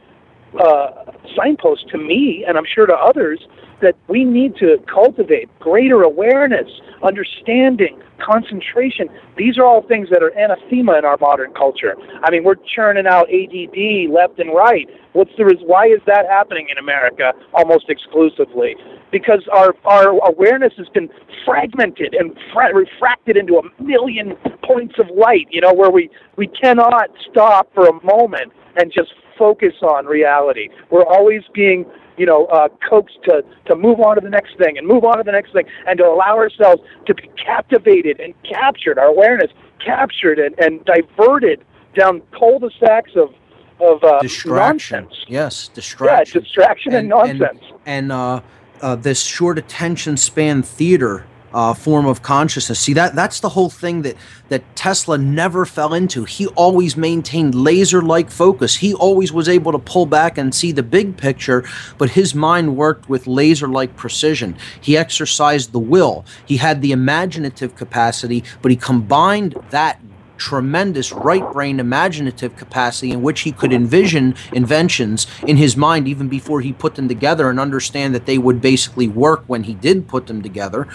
[0.60, 3.40] uh, signposts to me, and I'm sure to others,
[3.82, 6.68] that we need to cultivate greater awareness,
[7.04, 9.08] understanding, concentration.
[9.38, 11.96] These are all things that are anathema in our modern culture.
[12.24, 14.90] I mean, we're churning out ADD left and right.
[15.14, 18.76] What's the why is that happening in America almost exclusively?
[19.12, 21.10] Because our our awareness has been
[21.46, 25.48] fragmented and fra- refracted into a million points of light.
[25.52, 30.70] You know, where we we cannot stop for a moment and just focus on reality.
[30.90, 31.86] We're always being
[32.18, 35.18] you know, uh, coaxed to, to move on to the next thing and move on
[35.18, 39.52] to the next thing and to allow ourselves to be captivated and captured, our awareness
[39.84, 41.64] captured and, and diverted
[41.96, 43.34] down cul-de-sacs of,
[43.80, 45.04] of uh, distraction.
[45.04, 45.26] nonsense.
[45.28, 46.42] Yes, distraction.
[46.42, 47.64] Yeah, distraction and, and nonsense.
[47.86, 48.42] And, and uh,
[48.82, 51.26] uh, this short attention span theater
[51.58, 52.80] uh, form of consciousness.
[52.80, 54.16] See that that's the whole thing that
[54.50, 56.24] that Tesla never fell into.
[56.24, 58.76] He always maintained laser-like focus.
[58.76, 61.68] He always was able to pull back and see the big picture,
[61.98, 64.56] but his mind worked with laser-like precision.
[64.80, 66.26] He exercised the will.
[66.46, 70.00] He had the imaginative capacity, but he combined that
[70.38, 76.28] tremendous right brain imaginative capacity in which he could envision inventions in his mind even
[76.28, 80.08] before he put them together and understand that they would basically work when he did
[80.08, 80.88] put them together.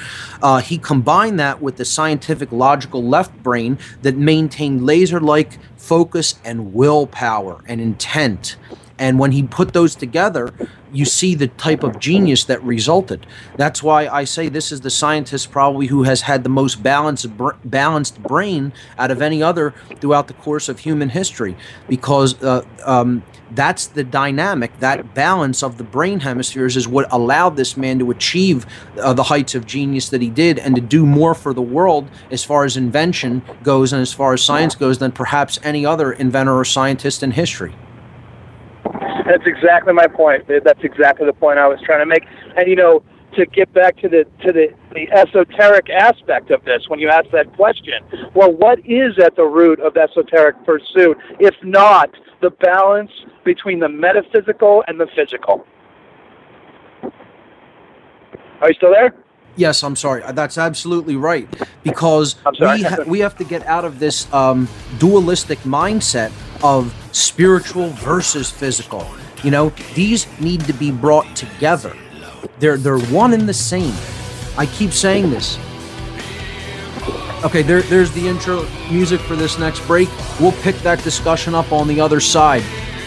[0.43, 6.37] Uh, he combined that with the scientific logical left brain that maintained laser like focus
[6.45, 8.57] and willpower and intent.
[9.03, 10.55] And when he put those together,
[10.93, 13.27] you see the type of genius that resulted.
[13.57, 17.37] That's why I say this is the scientist probably who has had the most balanced
[17.37, 21.57] br- balanced brain out of any other throughout the course of human history,
[21.89, 27.57] because uh, um, that's the dynamic, that balance of the brain hemispheres is what allowed
[27.57, 28.65] this man to achieve
[29.01, 32.09] uh, the heights of genius that he did, and to do more for the world
[32.31, 36.13] as far as invention goes and as far as science goes than perhaps any other
[36.13, 37.75] inventor or scientist in history.
[38.85, 40.47] That's exactly my point.
[40.49, 42.25] That's exactly the point I was trying to make.
[42.57, 43.03] And you know,
[43.35, 47.31] to get back to the to the, the esoteric aspect of this, when you ask
[47.31, 48.03] that question,
[48.35, 53.11] well, what is at the root of esoteric pursuit, if not the balance
[53.45, 55.67] between the metaphysical and the physical?
[58.61, 59.15] Are you still there?
[59.57, 60.23] Yes, I'm sorry.
[60.33, 61.47] That's absolutely right.
[61.83, 62.37] Because
[62.77, 66.33] we ha- we have to get out of this um, dualistic mindset
[66.63, 69.07] of spiritual versus physical.
[69.43, 71.95] You know, these need to be brought together.
[72.61, 73.95] They're they're one and the same.
[74.57, 75.59] I keep saying this.
[77.45, 80.09] Okay, there, there's the intro music for this next break.
[80.39, 82.63] We'll pick that discussion up on the other side.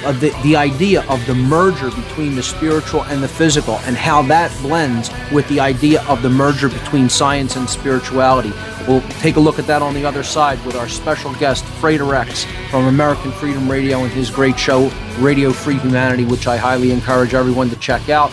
[0.05, 4.21] Uh, the, the idea of the merger between the spiritual and the physical and how
[4.21, 8.53] that blends with the idea of the merger between science and spirituality.
[8.87, 12.13] We'll take a look at that on the other side with our special guest, Frater
[12.13, 16.91] X from American Freedom Radio and his great show, Radio Free Humanity, which I highly
[16.91, 18.31] encourage everyone to check out.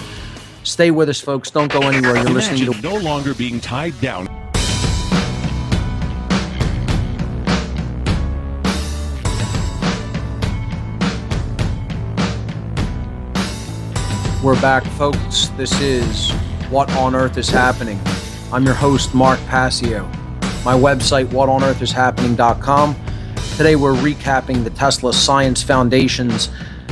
[0.64, 1.50] Stay with us, folks.
[1.50, 2.16] Don't go anywhere.
[2.16, 4.41] You're listening to no longer being tied down.
[14.42, 15.46] We're back, folks.
[15.56, 16.32] This is
[16.68, 18.00] What on Earth is Happening.
[18.52, 20.04] I'm your host, Mark Passio.
[20.64, 22.96] My website, whatonearthishappening.com.
[23.56, 26.48] Today, we're recapping the Tesla Science Foundation's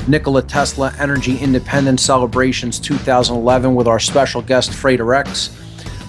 [0.06, 5.50] Nikola Tesla Energy Independence Celebrations 2011 with our special guest, Frater X.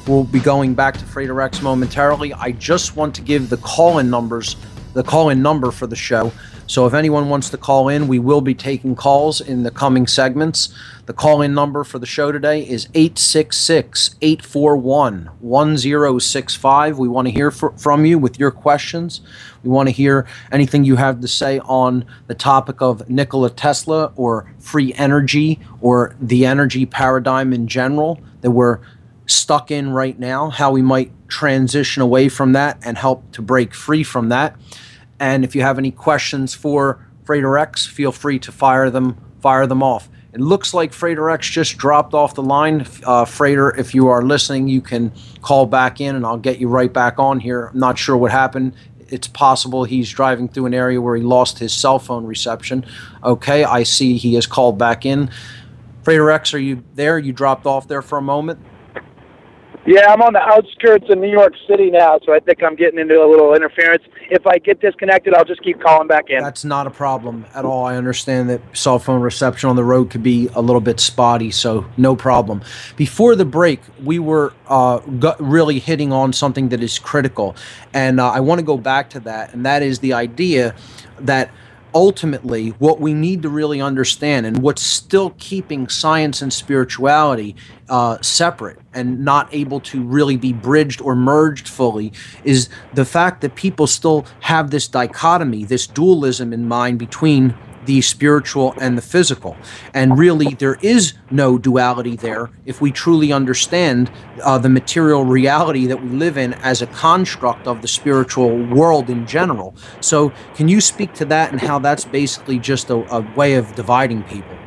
[0.08, 2.34] We'll be going back to Frater X momentarily.
[2.34, 4.58] I just want to give the call in numbers,
[4.94, 6.32] the call in number for the show.
[6.68, 10.08] So if anyone wants to call in, we will be taking calls in the coming
[10.08, 10.74] segments.
[11.06, 16.98] The call in number for the show today is 866 841 1065.
[16.98, 19.20] We want to hear fr- from you with your questions.
[19.64, 24.14] We want to hear anything you have to say on the topic of Nikola Tesla
[24.16, 28.80] or free energy or the energy paradigm in general that we're
[29.26, 33.74] stuck in right now, how we might transition away from that and help to break
[33.74, 34.56] free from that.
[35.22, 39.68] And if you have any questions for Frater X, feel free to fire them fire
[39.68, 40.10] them off.
[40.34, 42.88] It looks like Frater X just dropped off the line.
[43.06, 45.12] Uh, Frater, if you are listening, you can
[45.42, 47.68] call back in and I'll get you right back on here.
[47.68, 48.74] I'm not sure what happened.
[49.10, 52.84] It's possible he's driving through an area where he lost his cell phone reception.
[53.24, 55.30] Okay, I see he has called back in.
[56.04, 57.20] Frater X, are you there?
[57.20, 58.60] You dropped off there for a moment.
[59.84, 63.00] Yeah, I'm on the outskirts of New York City now, so I think I'm getting
[63.00, 64.04] into a little interference.
[64.30, 66.44] If I get disconnected, I'll just keep calling back in.
[66.44, 67.86] That's not a problem at all.
[67.86, 71.50] I understand that cell phone reception on the road could be a little bit spotty,
[71.50, 72.62] so no problem.
[72.96, 75.00] Before the break, we were uh,
[75.40, 77.56] really hitting on something that is critical,
[77.92, 80.76] and uh, I want to go back to that, and that is the idea
[81.22, 81.50] that
[81.94, 87.56] ultimately what we need to really understand and what's still keeping science and spirituality
[87.90, 92.12] uh, separate and not able to really be bridged or merged fully
[92.44, 97.56] is the fact that people still have this dichotomy, this dualism in mind between
[97.86, 99.58] the spiritual and the physical.
[99.94, 104.12] And really, there is no duality there if we truly understand
[104.44, 109.10] uh, the material reality that we live in as a construct of the spiritual world
[109.10, 109.76] in general.
[110.00, 113.74] So, can you speak to that and how that's basically just a, a way of
[113.76, 114.58] dividing people?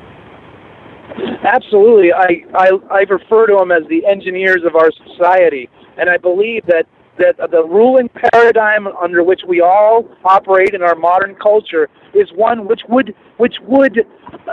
[1.45, 2.13] Absolutely.
[2.13, 5.69] I, I, I refer to them as the engineers of our society.
[5.99, 6.87] And I believe that,
[7.19, 12.67] that the ruling paradigm under which we all operate in our modern culture is one
[12.67, 14.01] which would, which would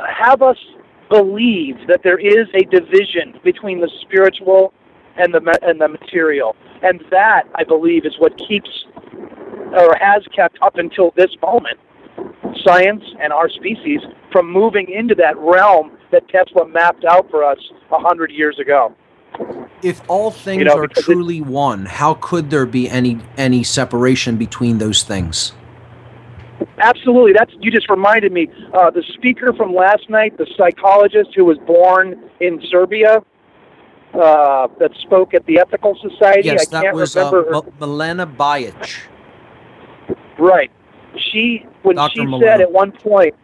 [0.08, 0.58] have us
[1.10, 4.74] believe that there is a division between the spiritual
[5.18, 6.56] and the, and the material.
[6.84, 8.70] And that, I believe, is what keeps
[9.74, 11.78] or has kept up until this moment
[12.66, 14.00] science and our species
[14.32, 17.58] from moving into that realm that Tesla mapped out for us
[17.92, 18.94] a hundred years ago.
[19.82, 23.64] If all things know, are because it- truly one, how could there be any any
[23.64, 25.54] separation between those things?
[26.78, 28.48] Absolutely, that's you just reminded me.
[28.74, 33.24] Uh, the speaker from last night, the psychologist who was born in Serbia,
[34.14, 36.42] uh, that spoke at the Ethical Society.
[36.50, 37.56] Yes, I that can't was uh, remember.
[37.56, 38.98] M- Milena Bajic.
[40.38, 40.72] Right.
[41.18, 42.14] She when Dr.
[42.14, 43.36] she said at one point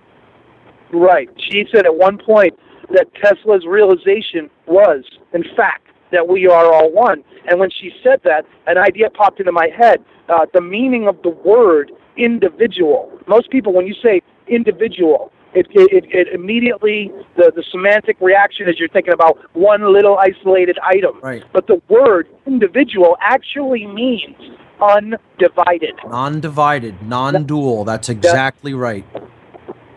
[0.91, 2.57] right, she said at one point
[2.93, 7.23] that Tesla's realization was, in fact, that we are all one.
[7.47, 10.03] And when she said that, an idea popped into my head.
[10.29, 13.11] Uh, the meaning of the word individual.
[13.27, 18.79] Most people, when you say individual, it, it, it immediately the, the semantic reaction is
[18.79, 21.19] you're thinking about one little isolated item.
[21.21, 21.43] Right.
[21.53, 24.35] But the word individual actually means
[24.81, 25.95] undivided.
[26.05, 27.85] Non-divided, non-dual.
[27.85, 29.05] That's exactly right.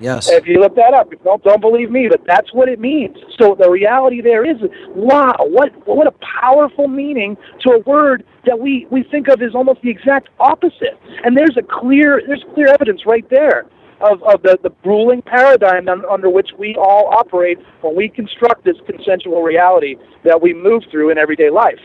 [0.01, 0.31] Yes.
[0.31, 3.17] If you look that up, don't don't believe me, but that's what it means.
[3.39, 4.57] So the reality there is,
[4.89, 9.55] wow, what what a powerful meaning to a word that we we think of as
[9.55, 10.99] almost the exact opposite.
[11.23, 13.67] And there's a clear there's clear evidence right there
[14.01, 18.65] of, of the, the ruling paradigm un, under which we all operate when we construct
[18.65, 21.81] this consensual reality that we move through in everyday life.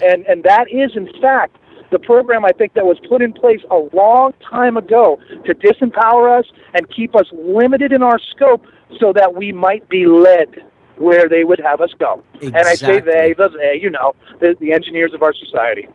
[0.00, 1.56] And and that is in fact
[1.90, 6.38] the program I think that was put in place a long time ago to disempower
[6.38, 8.64] us and keep us limited in our scope
[8.98, 10.64] so that we might be led
[11.00, 12.22] where they would have us go.
[12.42, 15.88] And I say they, the they, you know, the, the engineers of our society.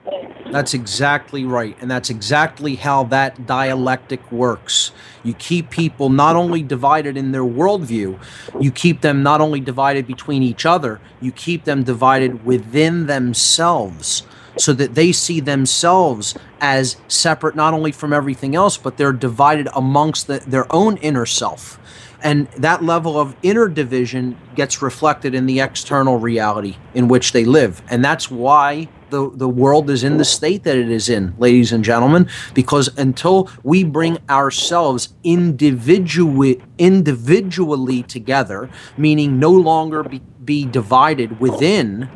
[0.52, 1.78] That's exactly right.
[1.80, 4.92] And that's exactly how that dialectic works.
[5.24, 8.20] You keep people not only divided in their worldview,
[8.60, 14.24] you keep them not only divided between each other, you keep them divided within themselves
[14.58, 19.68] so that they see themselves as separate not only from everything else, but they're divided
[19.76, 21.80] amongst the, their own inner self.
[22.24, 27.46] And that level of inner division gets reflected in the external reality in which they
[27.46, 27.84] live.
[27.90, 31.72] And that's why the, the world is in the state that it is in, ladies
[31.72, 40.66] and gentlemen, because until we bring ourselves individually, individually together, meaning no longer be, be
[40.66, 42.10] divided within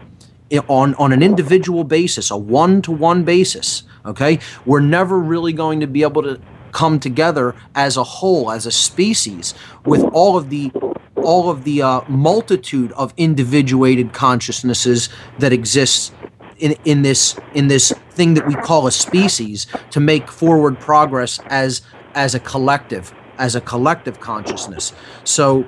[0.67, 3.83] on on an individual basis, a one to one basis.
[4.05, 6.39] Okay, we're never really going to be able to
[6.71, 9.53] come together as a whole, as a species,
[9.85, 10.71] with all of the
[11.15, 16.11] all of the uh, multitude of individuated consciousnesses that exists
[16.59, 21.39] in, in this in this thing that we call a species to make forward progress
[21.47, 21.81] as
[22.15, 24.93] as a collective as a collective consciousness
[25.23, 25.65] so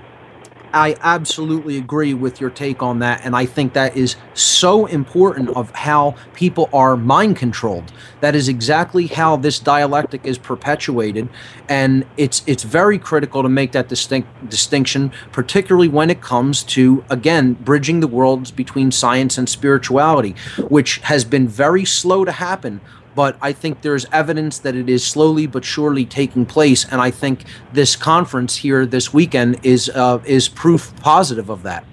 [0.73, 5.49] I absolutely agree with your take on that, and I think that is so important
[5.49, 7.91] of how people are mind controlled.
[8.21, 11.27] That is exactly how this dialectic is perpetuated,
[11.67, 17.03] and it's it's very critical to make that distinct distinction, particularly when it comes to
[17.09, 20.35] again bridging the worlds between science and spirituality,
[20.69, 22.79] which has been very slow to happen
[23.15, 27.11] but I think there's evidence that it is slowly but surely taking place, and I
[27.11, 27.43] think
[27.73, 31.85] this conference here this weekend is uh, is proof positive of that.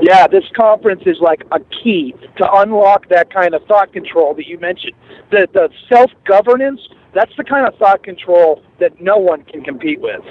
[0.00, 4.46] Yeah, this conference is like a key to unlock that kind of thought control that
[4.46, 4.94] you mentioned.
[5.30, 6.80] The the self governance,
[7.14, 10.22] that's the kind of thought control that no one can compete with.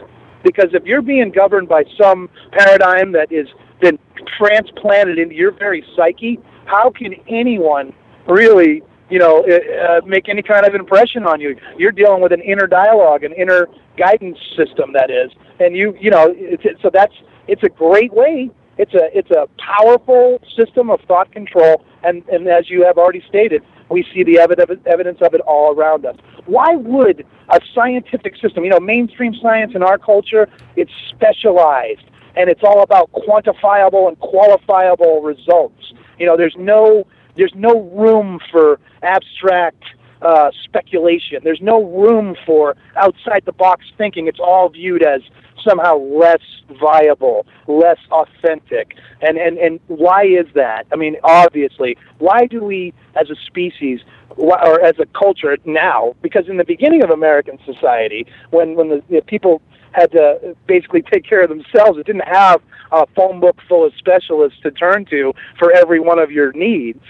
[0.44, 3.48] Because if you're being governed by some paradigm that is
[3.82, 4.00] been
[4.38, 7.94] transplanted into your very psyche, how can anyone
[8.28, 11.58] really, you know, uh, make any kind of impression on you?
[11.78, 16.10] You're dealing with an inner dialogue, an inner guidance system that is, and you, you
[16.10, 17.14] know, it's, it, so that's
[17.48, 22.48] it's a great way it's a it's a powerful system of thought control, and and
[22.48, 26.18] as you have already stated, we see the evidence evidence of it all around us.
[26.46, 32.02] Why would a scientific system, you know, mainstream science in our culture, it's specialized
[32.36, 35.94] and it's all about quantifiable and qualifiable results.
[36.20, 39.84] You know, there's no there's no room for abstract
[40.22, 41.40] uh, speculation.
[41.44, 44.28] There's no room for outside the box thinking.
[44.28, 45.22] It's all viewed as
[45.68, 46.42] somehow less
[46.80, 48.96] viable, less authentic.
[49.22, 50.86] And, and, and why is that?
[50.92, 54.00] I mean, obviously, why do we as a species
[54.38, 59.04] or as a culture now, because in the beginning of American society, when, when the,
[59.10, 59.62] the people
[59.96, 63.94] had to basically take care of themselves, it didn't have a phone book full of
[63.98, 67.04] specialists to turn to for every one of your needs.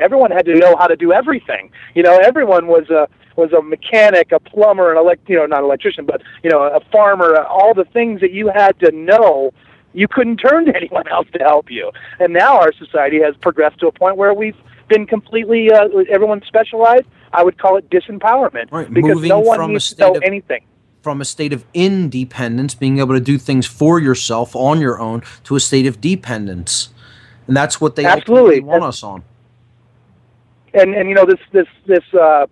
[0.00, 1.70] Everyone had to know how to do everything.
[1.94, 5.60] You know, everyone was a was a mechanic, a plumber, an elect, you know, not
[5.60, 7.38] an electrician, but you know, a farmer.
[7.44, 9.52] All the things that you had to know,
[9.94, 11.92] you couldn't turn to anyone else to help you.
[12.18, 14.56] And now our society has progressed to a point where we've
[14.88, 17.06] been completely uh, everyone's specialized.
[17.32, 20.64] I would call it disempowerment Right, because moving no one needs to know of- anything.
[21.02, 25.22] From a state of independence, being able to do things for yourself on your own,
[25.44, 26.90] to a state of dependence,
[27.48, 28.60] and that's what they Absolutely.
[28.60, 29.24] want us on.
[30.74, 32.46] and and you know this this this uh,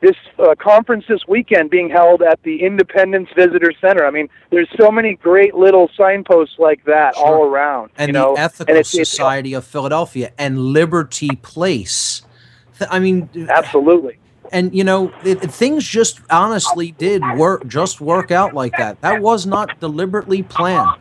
[0.00, 4.06] this uh, conference this weekend being held at the Independence Visitor Center.
[4.06, 7.26] I mean, there's so many great little signposts like that Sure.
[7.26, 7.90] all around.
[7.96, 12.22] and you know, the Ethical and it's, it's Society of Philadelphia and Liberty Place.
[12.90, 14.18] I mean, absolutely.
[14.52, 19.00] And you know, it, things just honestly did work, just work out like that.
[19.00, 20.92] That was not deliberately planned.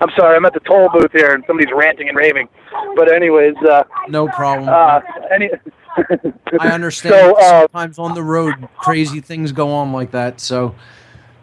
[0.00, 2.48] I'm sorry, I'm at the toll booth here, and somebody's ranting and raving.
[2.94, 4.68] But anyways, uh, No problem.
[4.68, 5.00] uh,
[5.32, 5.50] any.
[6.60, 7.14] I understand.
[7.14, 10.74] So, uh, sometimes on the road, crazy things go on like that, so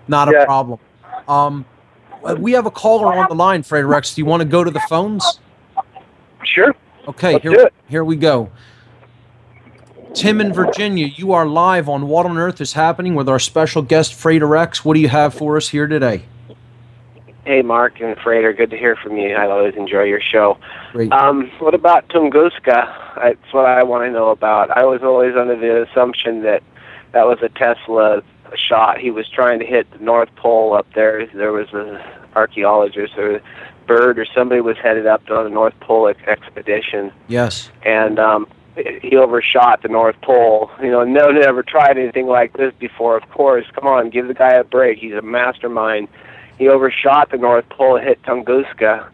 [0.08, 0.46] not a Yeah.
[0.46, 0.80] problem.
[1.28, 1.66] Um,
[2.38, 4.16] we have a caller on the line, Frater X.
[4.16, 5.40] Do you want to go to the phones?
[6.46, 6.74] sure.
[7.08, 8.50] Okay, Let's here, here we go.
[10.14, 13.82] Tim in Virginia, you are live on What on Earth is Happening with our special
[13.82, 14.86] guest, Frater X.
[14.86, 16.26] What do you have for us here today?
[17.46, 19.36] Hey, Mark and Frater, good to hear from you.
[19.36, 20.60] I always enjoy your show.
[20.92, 21.12] Great.
[21.12, 23.16] Um, what about Tunguska?
[23.16, 24.70] That's what I want to know about.
[24.70, 26.62] I was always under the assumption that
[27.12, 28.22] that was a Tesla
[28.56, 29.00] shot.
[29.00, 31.26] He was trying to hit the North Pole up there.
[31.34, 32.00] There was an
[32.36, 33.42] archaeologist or
[33.88, 37.70] bird or somebody was headed up on a North Pole ex- expedition, yes.
[37.84, 40.72] and um, he overshot the North Pole.
[40.82, 43.16] You know, no one ever tried anything like this before.
[43.18, 44.98] Of course, come on, give the guy a break.
[45.00, 46.08] He's a mastermind.
[46.58, 49.08] he overshot the North Pole, hit Tunguska,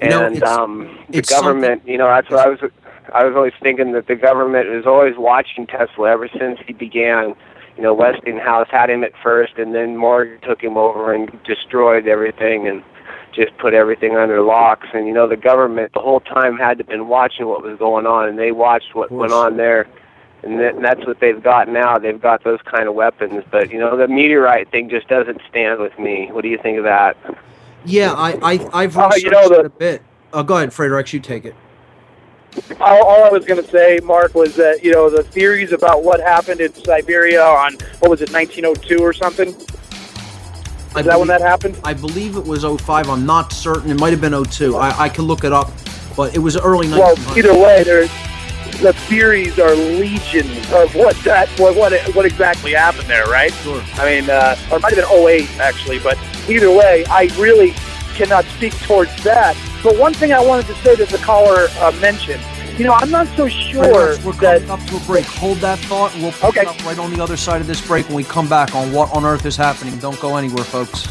[0.00, 1.82] and it's- um, the it's government.
[1.86, 2.60] You know, that's what I was.
[3.14, 7.34] I was always thinking that the government is always watching Tesla ever since he began.
[7.76, 12.06] You know, Westinghouse had him at first, and then Morgan took him over and destroyed
[12.08, 12.82] everything and
[13.36, 14.88] just put everything under locks.
[14.92, 18.06] And you know, the government the whole time had to been watching what was going
[18.06, 19.86] on, and they watched what went on there.
[20.42, 21.98] And, that, and that's what they've got now.
[21.98, 23.44] They've got those kind of weapons.
[23.50, 26.28] But you know, the meteorite thing just doesn't stand with me.
[26.32, 27.16] What do you think of that?
[27.84, 30.02] Yeah, I, I I've Uh, researched you know, the- it a bit.
[30.32, 31.12] Oh, go ahead, Frater X.
[31.12, 31.54] You take it.
[32.80, 36.02] all, all I was going to say, Mark, was that you know the theories about
[36.04, 39.54] what happened in Siberia on what was it, 1902 or something?
[40.96, 41.78] Is I that when believe- that happened?
[41.84, 43.08] I believe it was 05.
[43.10, 43.90] I'm not certain.
[43.90, 44.76] It might have been 02.
[44.76, 45.70] I, I can look it up,
[46.16, 46.98] but it was early 1900s.
[47.26, 48.10] Well, either way, there's
[48.80, 53.52] the theories are legion of what that what what what exactly happened there, right?
[53.62, 53.82] Sure.
[53.94, 56.18] I mean, uh, or it might have been 08 actually, but
[56.48, 57.70] either way, I really
[58.14, 59.56] cannot speak towards that.
[59.82, 62.42] But one thing I wanted to say that the caller uh, mentioned,
[62.78, 63.82] you know, I'm not so sure
[64.24, 65.24] we're that coming up to a break.
[65.26, 66.60] Hold that thought, and we'll pick Okay.
[66.62, 68.92] it up right on the other side of this break when we come back on
[68.92, 69.96] what on earth is happening.
[69.98, 71.08] Don't go anywhere, folks.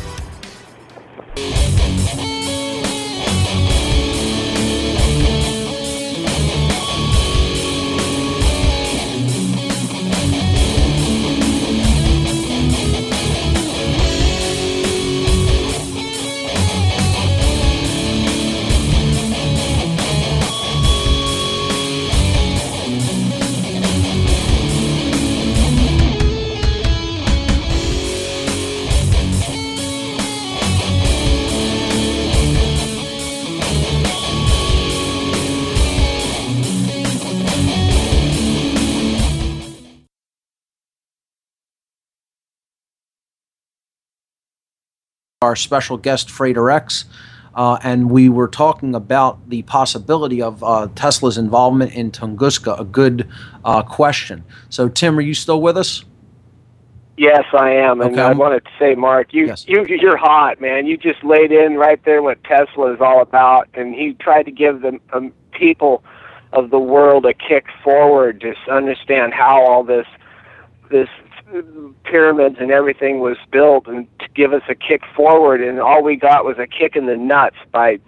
[45.46, 47.06] Our special guest Frater X,
[47.54, 52.80] uh, and we were talking about the possibility of uh, Tesla's involvement in Tunguska.
[52.80, 53.30] A good
[53.64, 54.44] uh, question.
[54.70, 56.04] So, Tim, are you still with us?
[57.16, 59.68] Yes, I am, and Okay, I wanted to say, Mark, you Yes.
[59.68, 60.88] you you're hot, man.
[60.88, 64.52] You just laid in right there what Tesla is all about, and he tried to
[64.52, 66.04] give the um, people
[66.54, 70.08] of the world a kick forward to understand how all this
[70.90, 71.10] this
[72.04, 75.62] pyramids and everything was built, and to give us a kick forward.
[75.62, 78.00] And all we got was a kick in the nuts by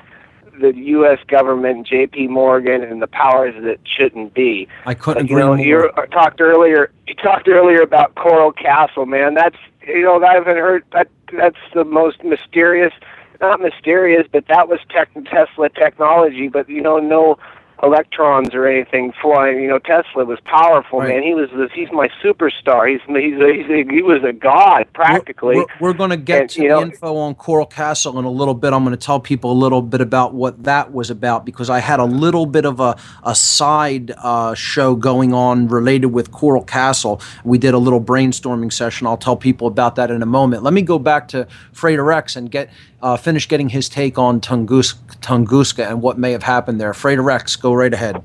[0.60, 1.20] the U.S.
[1.28, 2.28] government, J.P.
[2.28, 4.68] Morgan, and the powers that shouldn't be.
[4.86, 5.66] I couldn't you agree know, more.
[5.66, 6.92] you talked earlier.
[7.08, 9.36] You talked earlier about Coral Castle, man.
[9.36, 9.58] That's
[9.88, 11.08] you know I haven't heard that.
[11.32, 12.94] That's the most mysterious,
[13.42, 16.48] not mysterious, but that was tech, Tesla technology.
[16.48, 17.38] But you know, no
[17.84, 19.62] electrons or anything flying.
[19.62, 21.10] You know, Tesla was powerful, Right.
[21.10, 21.24] man.
[21.24, 21.70] He was this.
[21.74, 22.90] He's my superstar.
[22.90, 25.58] He's he's, he's he was a god practically.
[25.58, 28.30] We're, we're, going to get And, to the know- info on Coral Castle in a
[28.32, 28.74] little bit.
[28.74, 31.80] I'm going to tell people a little bit about what that was about because I
[31.80, 36.64] had a little bit of a, a side uh, show going on related with Coral
[36.64, 37.22] Castle.
[37.44, 39.08] We did a little brainstorming session.
[39.08, 40.64] I'll tell people about that in a moment.
[40.64, 42.70] Let me go back to Frater X and get
[43.08, 46.94] uh, finish getting his take on Tungus, Tunguska and what may have happened there.
[46.94, 48.22] Frater X, go right ahead.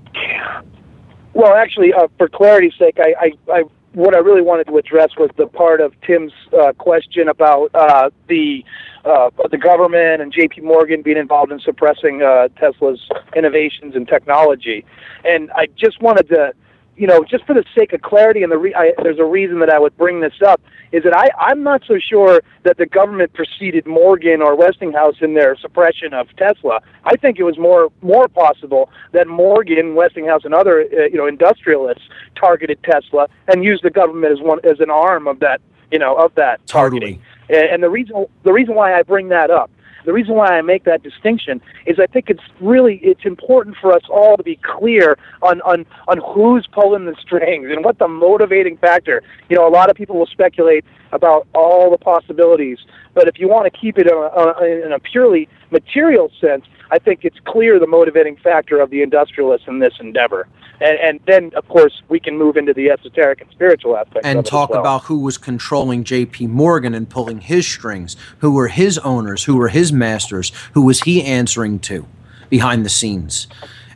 [1.34, 3.62] Well, actually, uh, for clarity's sake, I, I, I
[3.92, 8.10] what I really wanted to address was the part of Tim's uh, question about uh,
[8.28, 8.64] the
[9.04, 10.62] uh, the government and J.P.
[10.62, 13.00] Morgan being involved in suppressing uh, Tesla's
[13.36, 14.84] innovations and technology,
[15.24, 16.52] and I just wanted to,
[16.96, 19.60] you know, just for the sake of clarity, and the re- I, there's a reason
[19.60, 20.60] that I would bring this up
[20.92, 25.34] is that I, I'm not so sure that the government preceded Morgan or Westinghouse in
[25.34, 26.80] their suppression of Tesla.
[27.04, 31.26] I think it was more more possible that Morgan, Westinghouse, and other uh, you know
[31.26, 35.98] industrialists targeted Tesla and used the government as one as an arm of that you
[35.98, 37.22] know of that targeting.
[37.48, 39.70] And, and the reason the reason why I bring that up
[40.04, 43.92] the reason why I make that distinction is I think it's really it's important for
[43.92, 48.08] us all to be clear on on on who's pulling the strings and what the
[48.08, 49.22] motivating factor.
[49.48, 52.78] You know, a lot of people will speculate about all the possibilities,
[53.14, 56.64] but if you want to keep it in a, uh, in a purely material sense,
[56.90, 60.48] I think it's clear the motivating factor of the industrialists in this endeavor.
[60.82, 64.36] And, and then, of course, we can move into the esoteric and spiritual aspects of
[64.36, 64.80] and talk well.
[64.80, 66.48] about who was controlling J.P.
[66.48, 71.02] Morgan and pulling his strings, who were his owners, who were his masters, who was
[71.02, 72.06] he answering to
[72.50, 73.46] behind the scenes.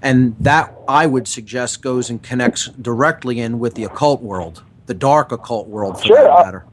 [0.01, 4.95] And that, I would suggest, goes and connects directly in with the occult world, the
[4.95, 6.67] dark occult world, for Sure, that matter.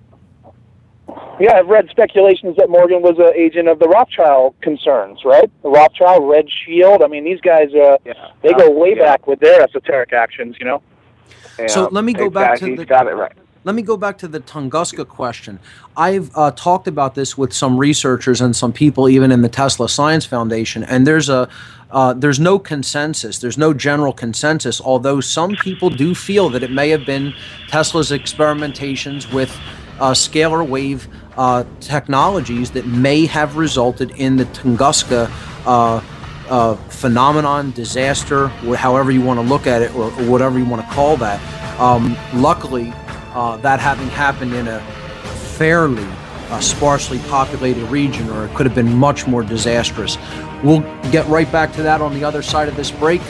[1.40, 5.50] Yeah, I've read speculations that Morgan was an agent of the Rothschild concerns, right?
[5.64, 7.02] The Rothschild, Red Shield.
[7.02, 8.14] I mean, these guys, uh, Yeah.
[8.42, 9.04] they go way Yeah.
[9.04, 10.82] back with their esoteric actions, you know?
[11.60, 13.32] Yeah, So let me go back to the- got it right.
[13.64, 15.60] let me go back to the Tunguska question.
[15.96, 19.88] I've uh, talked about this with some researchers and some people, even in the Tesla
[19.90, 21.48] Science Foundation, and there's a
[21.92, 23.38] uh, there's no consensus.
[23.38, 24.82] There's no general consensus.
[24.82, 27.34] Although some people do feel that it may have been
[27.68, 35.32] Tesla's experimentations with uh, scalar wave uh, technologies that may have resulted in the Tunguska.
[35.66, 36.04] Uh,
[36.50, 40.86] uh, phenomenon, disaster, however you want to look at it, or, or whatever you want
[40.86, 41.40] to call that.
[41.80, 42.92] Um, luckily,
[43.34, 44.80] uh, that having happened in a
[45.58, 46.06] fairly
[46.50, 50.18] uh, sparsely populated region, or it could have been much more disastrous.
[50.64, 50.82] We'll
[51.12, 53.22] get right back to that on the other side of this break.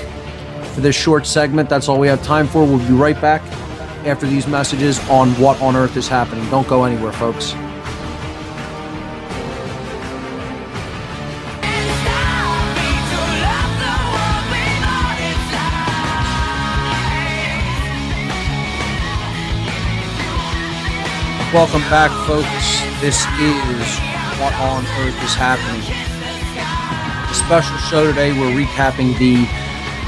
[0.74, 2.66] For this short segment, that's all we have time for.
[2.66, 3.44] We'll be right back
[4.06, 6.48] after these messages on what on earth is happening.
[6.50, 7.54] Don't go anywhere, folks.
[21.54, 22.82] Welcome back, folks.
[23.00, 24.00] This is
[24.40, 25.82] What on Earth is Happening.
[27.30, 28.32] A special show today.
[28.32, 29.46] We're recapping the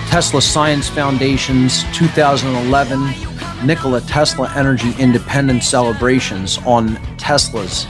[0.09, 7.85] Tesla Science Foundation's 2011 Nikola Tesla Energy Independence celebrations on Tesla's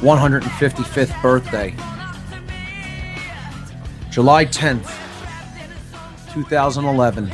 [0.00, 1.74] 155th birthday.
[4.10, 4.90] July 10th,
[6.32, 7.30] 2011.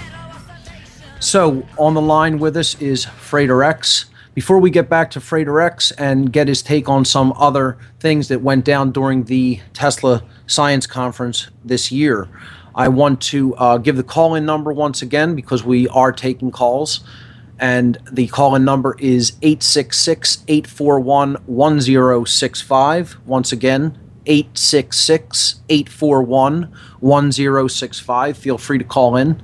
[1.20, 4.06] So, on the line with us is Frater X.
[4.34, 8.28] Before we get back to Frater X and get his take on some other things
[8.28, 12.28] that went down during the Tesla Science Conference this year,
[12.74, 16.52] I want to uh, give the call in number once again because we are taking
[16.52, 17.00] calls.
[17.60, 23.16] And the call in number is 866 841 1065.
[23.26, 28.38] Once again, 866 841 1065.
[28.38, 29.42] Feel free to call in.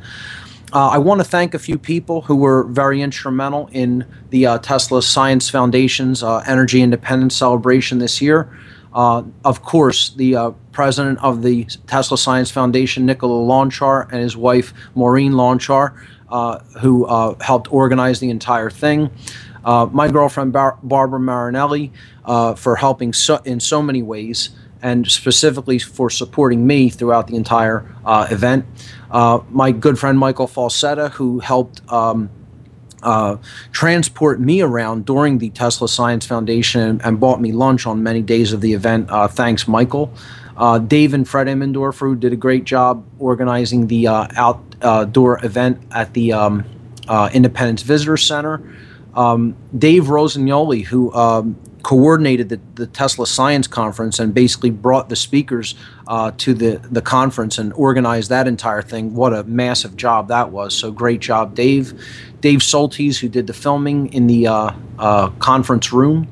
[0.72, 4.58] Uh, I want to thank a few people who were very instrumental in the uh,
[4.58, 8.50] Tesla Science Foundation's uh, Energy Independence celebration this year.
[8.92, 14.36] Uh, of course, the uh, president of the Tesla Science Foundation, Nikola Lonchar, and his
[14.36, 15.96] wife, Maureen Lonchar,
[16.80, 17.06] who
[17.40, 19.10] helped organize the entire thing.
[19.64, 21.92] my girlfriend, Bar- Barbara Marinelli,
[22.56, 24.50] for helping so- in so many ways
[24.82, 27.86] and specifically for supporting me throughout the entire
[28.30, 28.66] event.
[29.10, 32.28] Uh, my good friend Michael Falsetta, who helped um,
[33.02, 33.36] uh,
[33.70, 38.52] transport me around during the Tesla Science Foundation and bought me lunch on many days
[38.52, 39.08] of the event.
[39.10, 40.12] Uh, thanks, Michael.
[40.56, 45.82] Uh, Dave and Fred Emmendorfer, who did a great job organizing the uh, outdoor event
[45.90, 46.64] at the um,
[47.32, 48.62] Independence Visitor Center.
[49.14, 55.16] Um, Dave Rosignoli, who um, coordinated the, the Tesla Science Conference and basically brought the
[55.16, 55.74] speakers
[56.08, 59.14] uh, to the, the conference and organized that entire thing.
[59.14, 60.74] What a massive job that was.
[60.74, 61.92] So great job, Dave.
[62.40, 66.26] Dave Soltes, who did the filming in the uh, uh, conference room.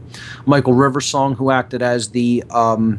[0.47, 2.99] Michael Riversong, who acted as the um,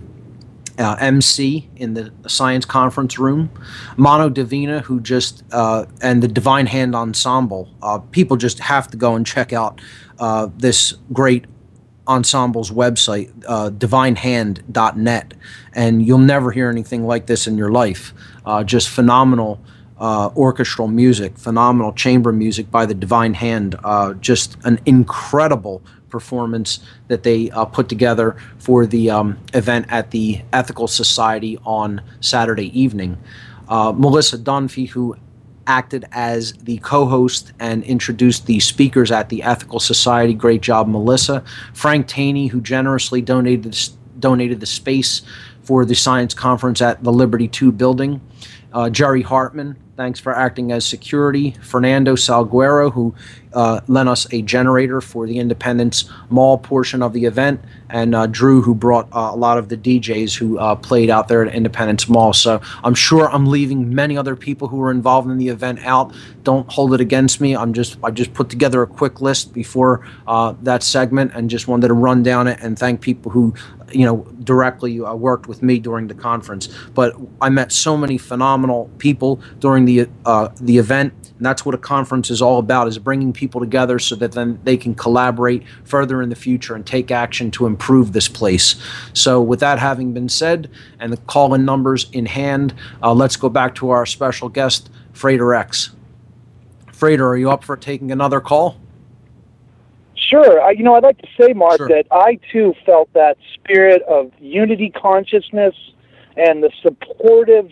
[0.78, 3.50] uh, MC in the science conference room,
[3.98, 7.70] Mano Divina, who just uh, and the Divine Hand Ensemble.
[7.82, 9.82] Uh, people just have to go and check out
[10.20, 11.46] uh, this great
[12.10, 15.34] ensemble's website, uh, divinehand.net,
[15.74, 18.14] and you'll never hear anything like this in your life.
[18.46, 19.60] Uh, just phenomenal
[20.36, 23.78] orchestral music, phenomenal chamber music by the Divine Hand.
[24.20, 25.82] Just an incredible
[26.14, 32.01] performance that they uh, put together for the um, event at the Ethical Society on
[32.22, 33.18] Saturday evening.
[33.68, 35.18] Uh, Melissa Dunphy, who
[35.66, 40.36] acted as the co-host and introduced the speakers at the Ethical Society.
[40.36, 41.43] Great job, Melissa.
[41.74, 43.76] Frank Taney, who generously donated
[44.20, 45.24] donated the space
[45.64, 48.22] for the science conference at the Liberty 2 building.
[48.72, 51.55] Uh, Jerry Hartman, thanks for acting as security.
[51.61, 53.16] Fernando Salguero, who
[53.54, 58.28] uh, lent us a generator for the Independence Mall portion of the event, and uh,
[58.28, 61.54] Drew, who brought uh, a lot of the DJs who uh, played out there at
[61.54, 62.34] Independence Mall.
[62.34, 66.14] So I'm sure I'm leaving many other people who were involved in the event out.
[66.43, 67.56] Don't hold it against me.
[67.56, 71.68] I'm just I just put together a quick list before uh, that segment and just
[71.68, 73.54] wanted to run down it and thank people who
[73.91, 76.68] you know directly uh, worked with me during the conference.
[76.93, 80.10] But I met so many phenomenal people during the
[80.60, 81.14] the event
[81.44, 84.62] and that's what a conference is all about is bringing people together so that then
[84.64, 88.82] they can collaborate further in the future and take action to improve this place.
[89.12, 90.70] So with that having been said
[91.02, 95.54] and the call-in numbers in hand, uh, let's go back to our special guest, Frater
[95.54, 95.89] X.
[96.94, 98.80] Frater, are you up for taking another call?
[100.16, 100.62] Sure.
[100.62, 101.89] I, you know, I'd like to say, Mark, sure.
[101.89, 105.76] that I too felt that spirit of unity consciousness
[106.38, 107.70] and the supportive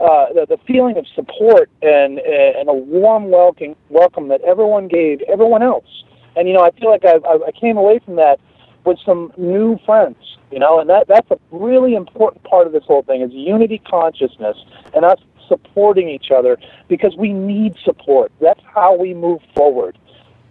[0.00, 5.20] uh, the, the feeling of support and and a warm welcome welcome that everyone gave
[5.22, 6.04] everyone else,
[6.36, 8.38] And you know, I feel like I, I came away from that
[8.84, 10.16] with some new friends.
[10.50, 13.82] You know, and that that's a really important part of this whole thing is unity
[13.86, 14.56] consciousness
[14.94, 18.30] and us supporting each other because we need support.
[18.40, 19.98] That's how we move forward.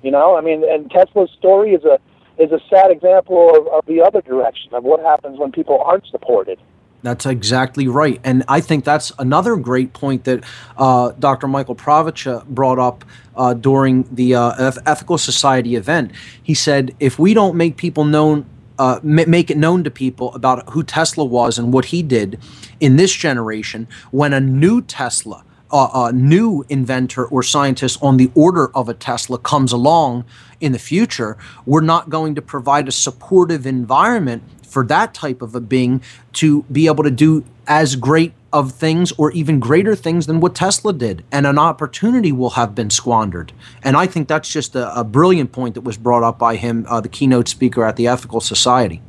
[0.03, 1.99] You know, I mean, and Tesla's story is a
[2.37, 6.05] is a sad example of, of the other direction of what happens when people aren't
[6.07, 6.59] supported.
[7.07, 8.19] That's exactly right.
[8.25, 10.43] And I think that's another great point that
[10.75, 11.47] uh, Dr.
[11.47, 16.11] Michael Pravicha brought up uh, during the uh, Ethical Society event.
[16.43, 18.45] He said, if we don't make people known,
[18.77, 22.41] uh, make it known to people about who Tesla was and what he did
[22.81, 28.67] in this generation, when a new Tesla, a new inventor or scientist on the order
[28.75, 30.25] of a Tesla comes along
[30.59, 35.55] in the future, we're not going to provide a supportive environment for that type of
[35.55, 36.01] a being
[36.33, 40.55] to be able to do as great of things or even greater things than what
[40.55, 41.23] Tesla did.
[41.31, 43.51] And an opportunity will have been squandered.
[43.83, 46.85] And I think that's just a, a brilliant point that was brought up by him,
[46.87, 49.01] uh, the keynote speaker at the Ethical Society.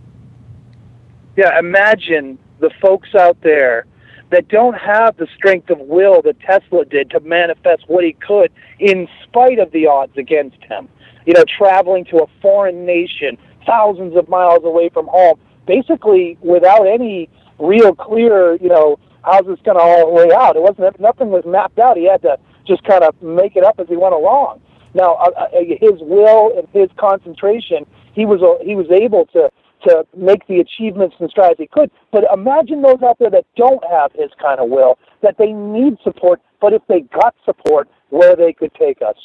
[1.37, 3.87] Yeah, imagine the folks out there
[4.31, 8.53] that don't have the strength of will that Tesla did to manifest what he could
[8.79, 10.89] in spite of the odds against him.
[11.27, 15.39] You know, traveling to a foreign nation, thousands of miles away from home,
[15.69, 17.29] basically without any
[17.61, 20.57] real clear, you know, how's this going to all lay out.
[20.57, 21.97] It wasn't nothing was mapped out.
[21.97, 24.63] He had to just kind of make it up as he went along.
[24.95, 25.47] Now, uh, uh,
[25.81, 29.51] his will and his concentration, he was uh, he was able to
[29.87, 31.91] to make the achievements and strides he could.
[32.11, 35.99] But imagine those out there that don't have his kind of will, that they need
[36.03, 39.17] support, but if they got support, where they could take us.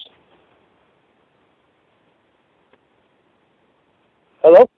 [4.44, 4.70] Hello?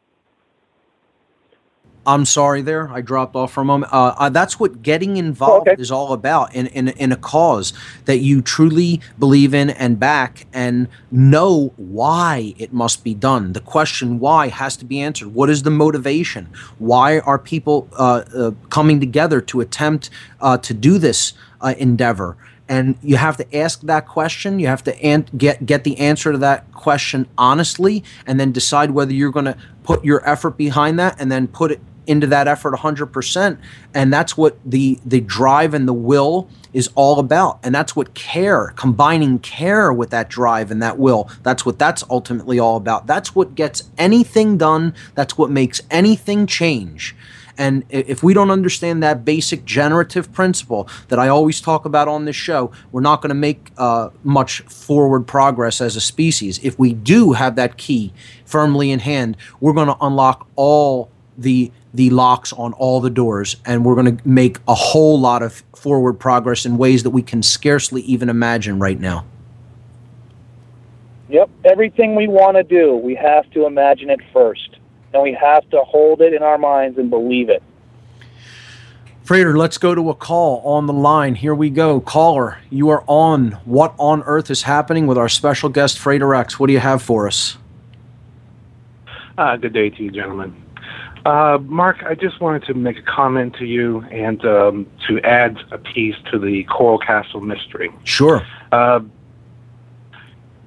[2.08, 2.90] I'm sorry there.
[2.90, 3.92] I dropped off for a moment.
[3.92, 5.82] Uh, uh, that's what getting involved okay.
[5.82, 7.74] is all about in, in, in a cause
[8.06, 13.54] that you truly believe in and back and know why it must be done.
[13.54, 15.34] The question why has to be answered.
[15.34, 16.50] What is the motivation?
[16.78, 20.10] Why are people uh, uh coming together to attempt
[20.42, 22.38] uh, to do this uh, endeavor?
[22.68, 26.32] and you have to ask that question you have to an- get get the answer
[26.32, 30.98] to that question honestly and then decide whether you're going to put your effort behind
[30.98, 33.58] that and then put it into that effort 100%
[33.94, 37.60] and that's what the the drive and the will is all about.
[37.64, 42.04] And that's what care combining care with that drive and that will that's what that's
[42.10, 43.08] ultimately all about.
[43.08, 44.94] That's what gets anything done.
[45.16, 47.16] That's what makes anything change.
[47.58, 52.26] And if we don't understand that basic generative principle that I always talk about on
[52.26, 56.60] this show, we're not going to make uh, much forward progress as a species.
[56.64, 61.72] If we do have that key firmly in hand, we're going to unlock all the
[61.94, 65.64] the locks on all the doors, and we're going to make a whole lot of
[65.76, 69.26] forward progress in ways that we can scarcely even imagine right now.
[71.30, 74.78] Yep, everything we want to do, we have to imagine it first,
[75.14, 77.64] and we have to hold it in our minds and believe it.
[79.24, 81.34] Frater, let's go to a call on the line.
[81.34, 82.00] Here we go.
[82.00, 83.54] Caller, you are on.
[83.66, 86.60] What on earth is happening with our special guest, Frater X?
[86.60, 87.58] What do you have for us?
[89.36, 90.65] Uh, good day to you, gentlemen.
[91.26, 95.58] Uh, Mark, I just wanted to make a comment to you and um, to add
[95.72, 97.90] a piece to the Coral Castle mystery.
[98.04, 98.46] Sure.
[98.72, 99.00] Uh,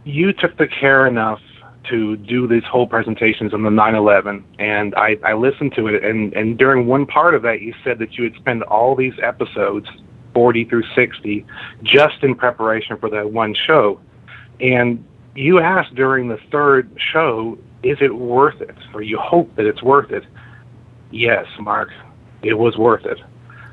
[0.04, 1.40] you took the care enough
[1.88, 6.04] to do these whole presentations on the 9/11, and I, I listened to it.
[6.04, 9.14] And, and during one part of that, you said that you would spend all these
[9.22, 9.88] episodes,
[10.34, 11.46] 40 through 60,
[11.84, 14.00] just in preparation for that one show.
[14.60, 15.04] And
[15.36, 18.76] you asked during the third show, is it worth it?
[18.92, 20.24] Or you hope that it's worth it.
[21.10, 21.90] Yes, Mark,
[22.42, 23.18] it was worth it.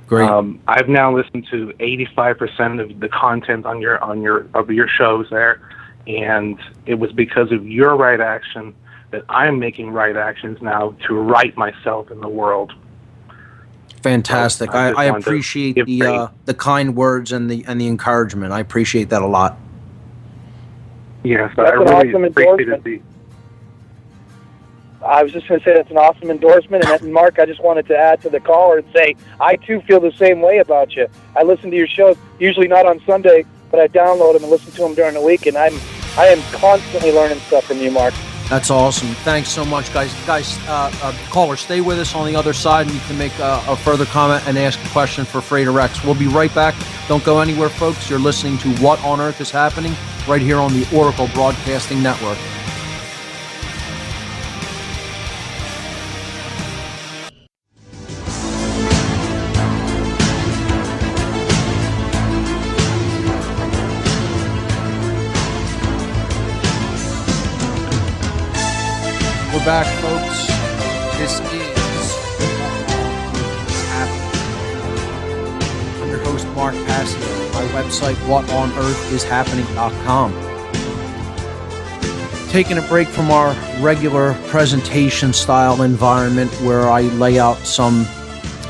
[0.07, 0.29] Great.
[0.29, 4.87] Um, I've now listened to 85% of the content on your on your of your
[4.87, 5.61] shows there,
[6.05, 8.75] and it was because of your right action
[9.11, 12.73] that I'm making right actions now to right myself in the world.
[14.03, 14.71] Fantastic.
[14.71, 18.53] So I, I, I, appreciate the uh, the kind words and the and the encouragement.
[18.53, 19.57] I appreciate that a lot.
[21.23, 23.01] Yes, That's I really awesome appreciate it.
[25.05, 26.83] I was just going to say that's an awesome endorsement.
[26.85, 29.99] And Mark, I just wanted to add to the caller and say I too feel
[29.99, 31.07] the same way about you.
[31.35, 34.71] I listen to your shows, usually not on Sunday, but I download them and listen
[34.71, 35.77] to them during the week, and I'm
[36.17, 38.13] I am constantly learning stuff from you, Mark.
[38.49, 39.09] That's awesome.
[39.25, 40.13] Thanks so much, guys.
[40.25, 43.37] Guys, uh, uh, caller, stay with us on the other side, and you can make
[43.39, 46.03] uh, a further comment and ask a question for Frater X.
[46.03, 46.75] We'll be right back.
[47.07, 48.09] Don't go anywhere, folks.
[48.09, 49.93] You're listening to What on Earth is Happening
[50.27, 52.37] right here on the Oracle Broadcasting Network.
[69.65, 70.47] Back, folks.
[71.17, 71.41] This is
[73.89, 76.03] happening.
[76.03, 77.19] I'm your host, Mark Passio.
[77.51, 80.33] My website, whatonearthishappening.com.
[82.51, 88.05] Taking a break from our regular presentation style environment where I lay out some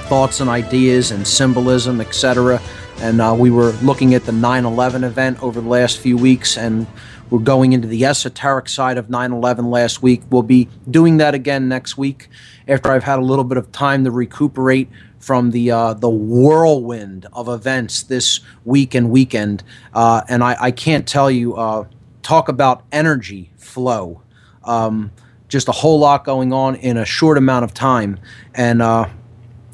[0.07, 2.61] thoughts and ideas and symbolism, etc.
[2.99, 6.57] And uh, we were looking at the 9 11 event over the last few weeks,
[6.57, 6.87] and
[7.35, 10.21] we're going into the esoteric side of 9 11 last week.
[10.29, 12.29] We'll be doing that again next week
[12.65, 14.87] after I've had a little bit of time to recuperate
[15.19, 19.65] from the uh, the whirlwind of events this week and weekend.
[19.93, 21.85] Uh, and I, I, can't tell you, uh,
[22.21, 24.21] talk about energy flow.
[24.63, 25.11] Um,
[25.49, 28.17] just a whole lot going on in a short amount of time.
[28.53, 29.09] And uh,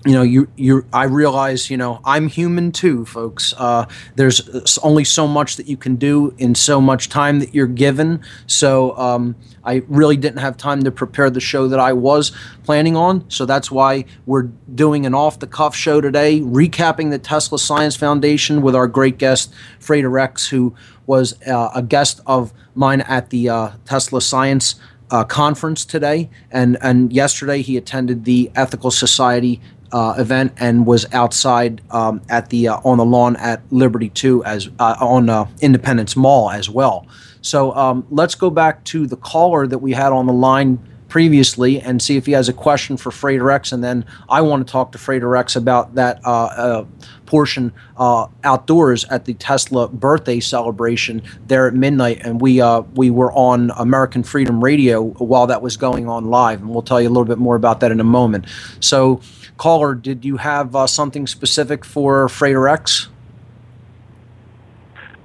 [0.05, 3.53] you know you you i realize you know i'm human too folks.
[3.57, 3.85] Uh,
[4.15, 8.21] there's only so much that you can do in so much time that you're given.
[8.47, 12.31] So um, i really didn't have time to prepare the show that i was
[12.63, 13.29] planning on.
[13.29, 17.95] So that's why we're doing an off the cuff show today recapping the tesla science
[17.95, 20.73] foundation with our great guest frater X who
[21.05, 24.75] was uh, a guest of mine at the uh, tesla science
[25.11, 29.59] uh, conference today, and and yesterday he attended the Ethical Society
[29.91, 34.43] uh, event and was outside um, at the uh, on the lawn at Liberty Two
[34.45, 37.07] as uh, on uh, Independence Mall as well.
[37.41, 41.81] So um, let's go back to the caller that we had on the line previously
[41.81, 44.71] and see if he has a question for Frater X, and then I want to
[44.71, 46.85] talk to Frater X about that uh, uh,
[47.25, 52.61] portion outdoors at the Tesla birthday celebration there at midnight, and we
[52.93, 57.01] we were on American Freedom Radio while that was going on live, and we'll tell
[57.01, 58.45] you a little bit more about that in a moment.
[58.79, 59.19] So
[59.61, 63.09] caller, did you have uh, something specific for Frater X?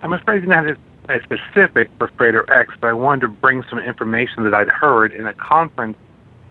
[0.02, 0.76] I'm afraid not as,
[1.08, 5.14] as specific for Frater X, but I wanted to bring some information that I'd heard
[5.14, 5.96] in a conference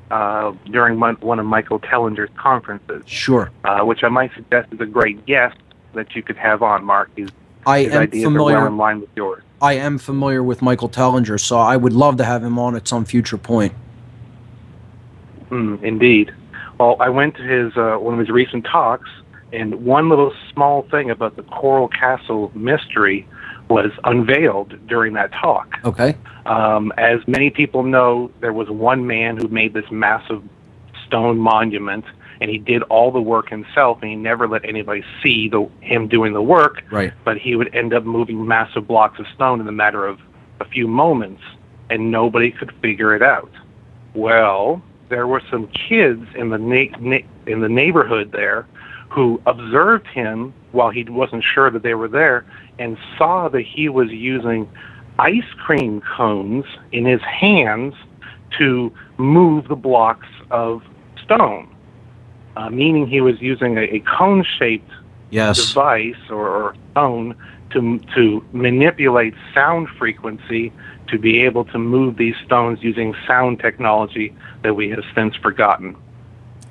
[0.09, 3.03] uh, during one, one, of Michael Tellinger's conferences.
[3.05, 3.51] Sure.
[3.63, 5.57] Uh, which I might suggest is a great guest
[5.93, 7.11] that you could have on, Mark.
[7.15, 7.29] His,
[7.67, 8.57] I his am ideas familiar.
[8.57, 9.43] are well in line with yours.
[9.61, 12.87] I am familiar with Michael Tellinger, so I would love to have him on at
[12.87, 13.73] some future point.
[15.51, 16.33] Mm, indeed.
[16.79, 19.09] Well, I went to his uh, one of his recent talks,
[19.53, 23.27] and one little small thing about the Coral Castle mystery
[23.69, 25.79] was unveiled during that talk.
[25.83, 26.15] Okay.
[26.45, 30.43] Um, as many people know, there was one man who made this massive
[31.07, 32.05] stone monument,
[32.41, 36.07] and he did all the work himself, and he never let anybody see the, him
[36.07, 36.83] doing the work.
[36.91, 37.13] Right.
[37.23, 40.19] But he would end up moving massive blocks of stone in a matter of
[40.59, 41.41] a few moments,
[41.89, 43.51] and nobody could figure it out.
[44.13, 48.65] Well, there were some kids in the na- na- in the neighborhood there
[49.09, 52.45] who observed him while he wasn't sure that they were there
[52.79, 54.67] and saw that he was using
[55.19, 57.93] ice cream cones in his hands
[58.57, 60.81] to move the blocks of
[61.23, 61.73] stone,
[62.57, 64.91] uh, meaning he was using a, a cone-shaped
[65.29, 65.67] yes.
[65.67, 67.35] device or, or stone
[67.71, 70.71] to to manipulate sound frequency
[71.07, 75.95] to be able to move these stones using sound technology that we have since forgotten.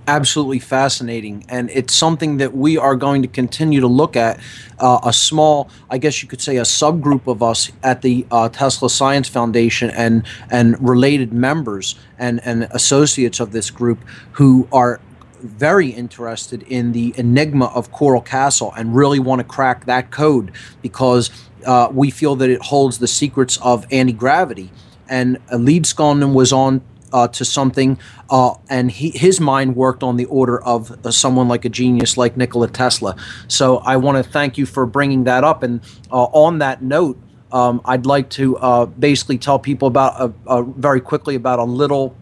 [0.07, 4.39] Absolutely fascinating, and it's something that we are going to continue to look at.
[4.79, 8.51] Uh, a small, I guess you could say, a subgroup of us at the uh,
[8.51, 13.99] Tesla Science Foundation and and related members and and associates of this group
[14.33, 15.01] who are
[15.45, 20.53] very interested in the enigma of Coral Castle and really want to crack that code
[20.81, 21.31] because
[21.65, 24.71] uh, we feel that it holds the secrets of anti gravity.
[25.09, 27.97] And Leedskalnin was on uh, to something,
[28.29, 32.17] uh, and he, his mind worked on the order of uh, someone like a genius
[32.17, 33.15] like Nikola Tesla.
[33.47, 35.63] So I want to thank you for bringing that up.
[35.63, 37.17] And uh, on that note,
[37.53, 40.35] um, I'd like to uh, basically tell people about
[40.77, 42.17] very quickly about a little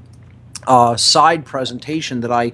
[0.66, 2.53] uh, side presentation that I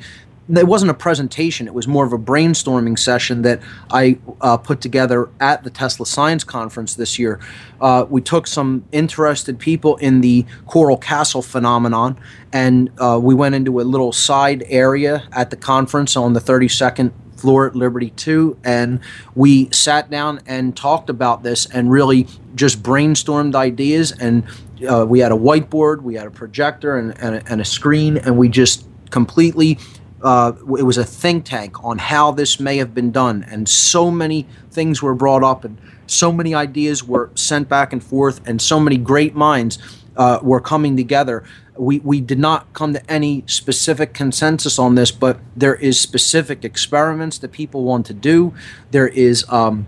[0.57, 4.81] it wasn't a presentation it was more of a brainstorming session that i uh, put
[4.81, 7.39] together at the tesla science conference this year.
[7.81, 12.19] Uh, we took some interested people in the coral castle phenomenon
[12.53, 17.13] and uh, we went into a little side area at the conference on the 32nd
[17.37, 18.99] floor at liberty 2 and
[19.37, 22.27] we sat down and talked about this and really
[22.57, 24.43] just brainstormed ideas and
[24.89, 28.17] uh, we had a whiteboard we had a projector and, and, a, and a screen
[28.17, 29.79] and we just completely
[30.23, 34.11] uh, it was a think tank on how this may have been done, and so
[34.11, 38.61] many things were brought up, and so many ideas were sent back and forth, and
[38.61, 39.79] so many great minds
[40.17, 41.45] uh, were coming together.
[41.77, 46.65] We, we did not come to any specific consensus on this, but there is specific
[46.65, 48.53] experiments that people want to do.
[48.91, 49.87] There is um,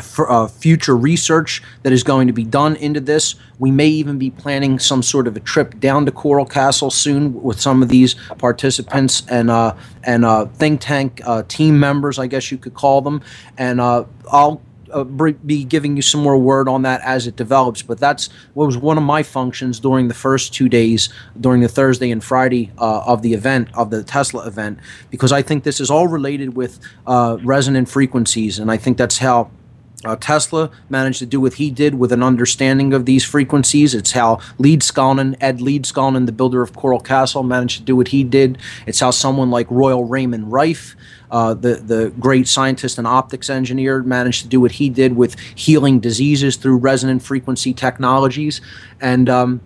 [0.00, 3.34] for, uh, future research that is going to be done into this.
[3.58, 7.42] We may even be planning some sort of a trip down to Coral Castle soon
[7.42, 9.74] with some of these participants and uh,
[10.04, 13.22] and uh, think tank uh, team members, I guess you could call them.
[13.56, 14.60] And uh, I'll
[14.92, 17.82] uh, be giving you some more word on that as it develops.
[17.82, 21.08] But that's what was one of my functions during the first two days,
[21.40, 24.78] during the Thursday and Friday uh, of the event, of the Tesla event,
[25.10, 29.18] because I think this is all related with uh, resonant frequencies, and I think that's
[29.18, 29.50] how
[30.06, 33.94] uh, Tesla managed to do what he did with an understanding of these frequencies.
[33.94, 37.96] It's how Lead Leedskalnin, Ed Lead Leedskalnin, the builder of Coral Castle, managed to do
[37.96, 38.58] what he did.
[38.86, 40.96] It's how someone like Royal Raymond Rife,
[41.30, 45.38] uh, the, the great scientist and optics engineer, managed to do what he did with
[45.54, 48.60] healing diseases through resonant frequency technologies.
[49.00, 49.60] And um,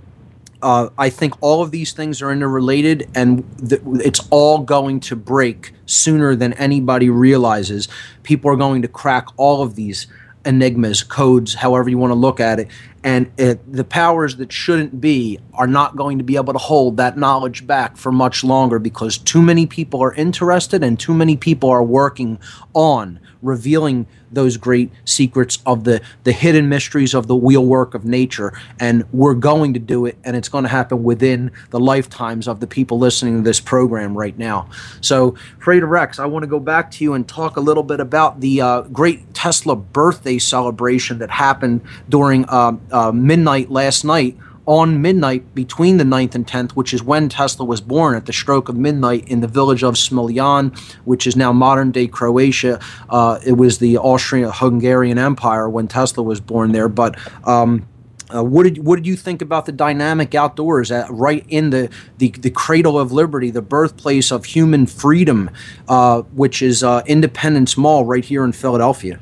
[0.62, 5.16] uh, I think all of these things are interrelated, and th- it's all going to
[5.16, 7.88] break sooner than anybody realizes.
[8.22, 10.06] People are going to crack all of these
[10.44, 12.68] enigmas, codes, however you want to look at it.
[13.02, 16.98] And it, the powers that shouldn't be are not going to be able to hold
[16.98, 21.36] that knowledge back for much longer because too many people are interested and too many
[21.36, 22.38] people are working
[22.74, 28.52] on revealing those great secrets of the the hidden mysteries of the wheelwork of nature.
[28.78, 32.60] And we're going to do it and it's going to happen within the lifetimes of
[32.60, 34.68] the people listening to this program right now.
[35.00, 38.00] So Frater X I want to go back to you and talk a little bit
[38.00, 44.36] about the uh, great Tesla birthday celebration that happened during uh, uh, midnight last night
[44.70, 48.32] on midnight between the 9th and 10th, which is when Tesla was born at the
[48.32, 52.78] stroke of midnight in the village of Smiljan, which is now modern day Croatia.
[53.08, 56.88] Uh, it was the Austrian Hungarian Empire when Tesla was born there.
[56.88, 57.18] But
[57.48, 57.84] um,
[58.32, 61.90] uh, what did what did you think about the dynamic outdoors, at, right in the,
[62.18, 65.50] the the cradle of liberty, the birthplace of human freedom,
[65.88, 69.18] uh, which is uh, Independence Mall, right here in Philadelphia?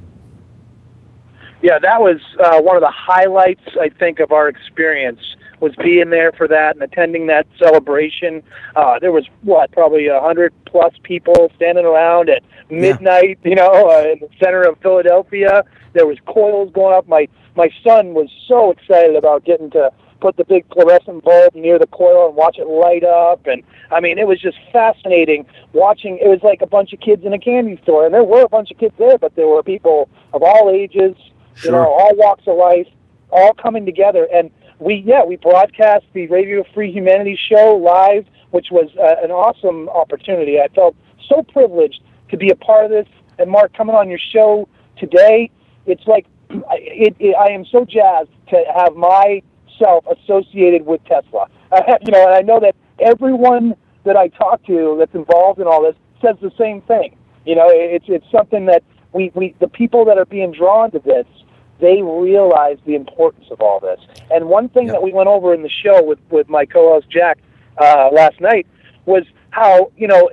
[1.62, 5.20] Yeah, that was uh, one of the highlights, I think, of our experience
[5.60, 8.42] was being there for that and attending that celebration.
[8.76, 13.48] Uh, there was what probably a hundred plus people standing around at midnight, yeah.
[13.48, 15.64] you know, uh, in the center of Philadelphia.
[15.94, 17.08] There was coils going up.
[17.08, 19.90] My my son was so excited about getting to
[20.20, 24.00] put the big fluorescent bulb near the coil and watch it light up and I
[24.00, 27.38] mean it was just fascinating watching it was like a bunch of kids in a
[27.38, 30.42] candy store and there were a bunch of kids there but there were people of
[30.42, 31.14] all ages
[31.54, 31.64] sure.
[31.64, 32.88] you know all walks of life
[33.30, 38.66] all coming together and we yeah we broadcast the Radio Free Humanity show live, which
[38.70, 40.60] was uh, an awesome opportunity.
[40.60, 40.96] I felt
[41.28, 42.00] so privileged
[42.30, 43.06] to be a part of this.
[43.38, 44.68] And Mark, coming on your show
[44.98, 45.50] today,
[45.86, 51.48] it's like it, it, I am so jazzed to have myself associated with Tesla.
[51.72, 53.74] I, you know, and I know that everyone
[54.04, 57.16] that I talk to that's involved in all this says the same thing.
[57.44, 60.98] You know, it's it's something that we, we the people that are being drawn to
[60.98, 61.26] this
[61.80, 64.00] they realize the importance of all this.
[64.30, 64.96] And one thing yep.
[64.96, 67.38] that we went over in the show with, with my co-host Jack
[67.78, 68.66] uh, last night
[69.06, 70.30] was how you know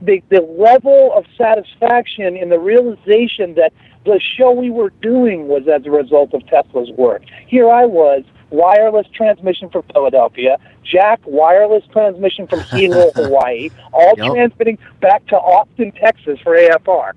[0.00, 3.72] the the level of satisfaction in the realization that
[4.04, 7.22] the show we were doing was as a result of Tesla's work.
[7.46, 14.32] Here I was, wireless transmission from Philadelphia, Jack wireless transmission from Hilo, Hawaii, all yep.
[14.32, 17.12] transmitting back to Austin, Texas for AFR.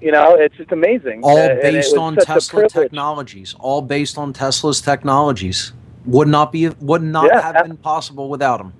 [0.00, 1.22] You know, it's just amazing.
[1.22, 3.54] All uh, based on Tesla technologies.
[3.58, 5.72] All based on Tesla's technologies.
[6.04, 8.72] Would not be would not yeah, have been possible without him.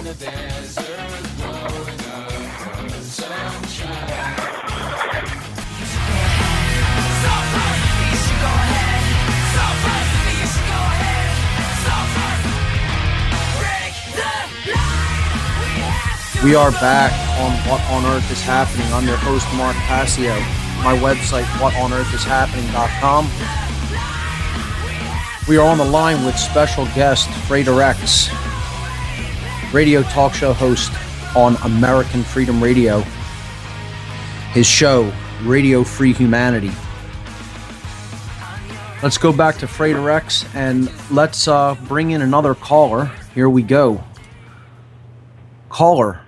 [16.44, 17.10] We are back
[17.40, 18.86] on What on Earth is Happening.
[18.92, 20.34] I'm your host, Mark Passio.
[20.84, 23.28] My website, whatonearthishappening.com.
[25.48, 28.28] We are on the line with special guest Frater X,
[29.74, 30.92] radio talk show host
[31.34, 33.00] on American Freedom Radio.
[34.52, 35.12] His show,
[35.42, 36.70] Radio Free Humanity.
[39.02, 43.10] Let's go back to Frater X and let's uh, bring in another caller.
[43.34, 44.04] Here we go.
[45.68, 46.22] Caller,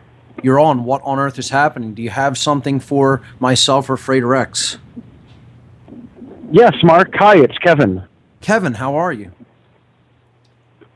[0.45, 0.85] you're on.
[0.85, 1.95] What on earth is happening?
[1.95, 4.79] Do you have something for myself or Frater X?
[6.51, 7.11] Yes, Mark.
[7.15, 8.05] Hi, it's Kevin.
[8.41, 9.33] Kevin, how are you?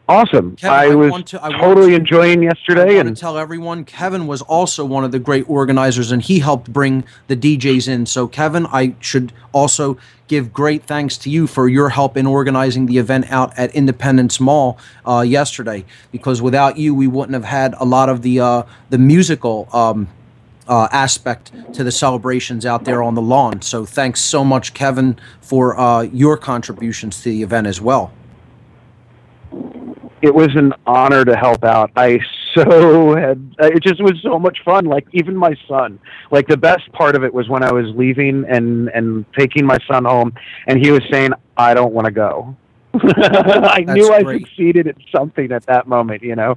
[0.07, 0.55] Awesome.
[0.57, 3.39] Kevin, I, I was to- I totally to- enjoying yesterday, I want and to tell
[3.39, 7.89] everyone Kevin was also one of the great organizers and he helped bring the DJs
[7.89, 8.05] in.
[8.05, 9.97] So, Kevin, I should also
[10.29, 14.39] give great thanks to you for your help in organizing the event out at Independence
[14.41, 18.63] Mall uh, yesterday because without you, we wouldn't have had a lot of the, uh,
[18.91, 19.69] the musical.
[19.73, 20.09] Um,
[20.67, 23.61] uh, aspect to the celebrations out there on the lawn.
[23.61, 28.15] So thanks so much, Kevin, for uh, your contributions to the event as well.
[30.25, 31.91] It was an honor to help out.
[31.97, 32.19] I
[32.55, 34.87] so had it just was so much fun.
[34.87, 35.99] Like even my son,
[36.31, 39.79] like the best part of it was when I was leaving and and taking my
[39.87, 40.33] son home,
[40.67, 42.57] and he was saying, "I don't want to go."
[43.03, 44.47] I knew I great.
[44.47, 46.57] succeeded at something at that moment, you know,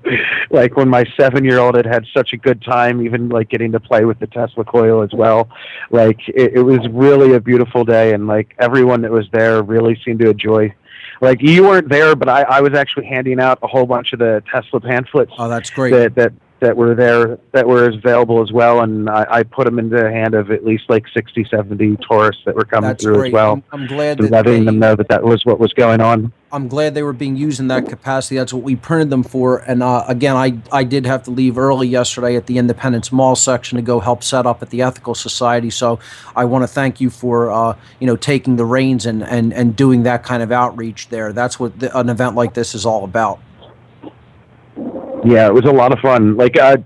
[0.52, 4.06] like when my seven-year-old had had such a good time, even like getting to play
[4.06, 5.50] with the Tesla coil as well.
[5.90, 10.00] Like it, it was really a beautiful day, and like everyone that was there really
[10.06, 10.74] seemed to enjoy
[11.22, 14.20] like you weren't there, but I, I was actually handing out a whole bunch of
[14.20, 15.92] the Tesla pamphlets Oh, that's great.
[15.92, 19.78] that that that were there that were available as well, and I, I put them
[19.78, 23.16] into the hand of at least like 60, 70 tourists that were coming That's through
[23.18, 23.28] great.
[23.28, 25.60] as well, I'm, I'm glad to that letting they, them know that that was what
[25.60, 26.34] was going on.
[26.50, 28.38] I'm glad they were being used in that capacity.
[28.38, 29.58] That's what we printed them for.
[29.58, 33.36] And uh, again, I I did have to leave early yesterday at the Independence Mall
[33.36, 35.70] section to go help set up at the Ethical Society.
[35.70, 36.00] So
[36.36, 39.76] I want to thank you for uh, you know taking the reins and and and
[39.76, 41.34] doing that kind of outreach there.
[41.34, 43.40] That's what the, an event like this is all about.
[45.26, 46.38] Yeah, it was a lot of fun.
[46.38, 46.78] Like, uh,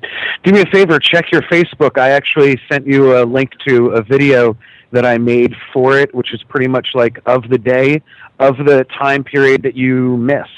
[0.44, 2.00] do me a favor, check your Facebook.
[2.00, 4.58] I actually sent you a link to a video
[4.92, 8.02] that I made for it, which is pretty much like of the day
[8.42, 10.50] of the time period that you missed.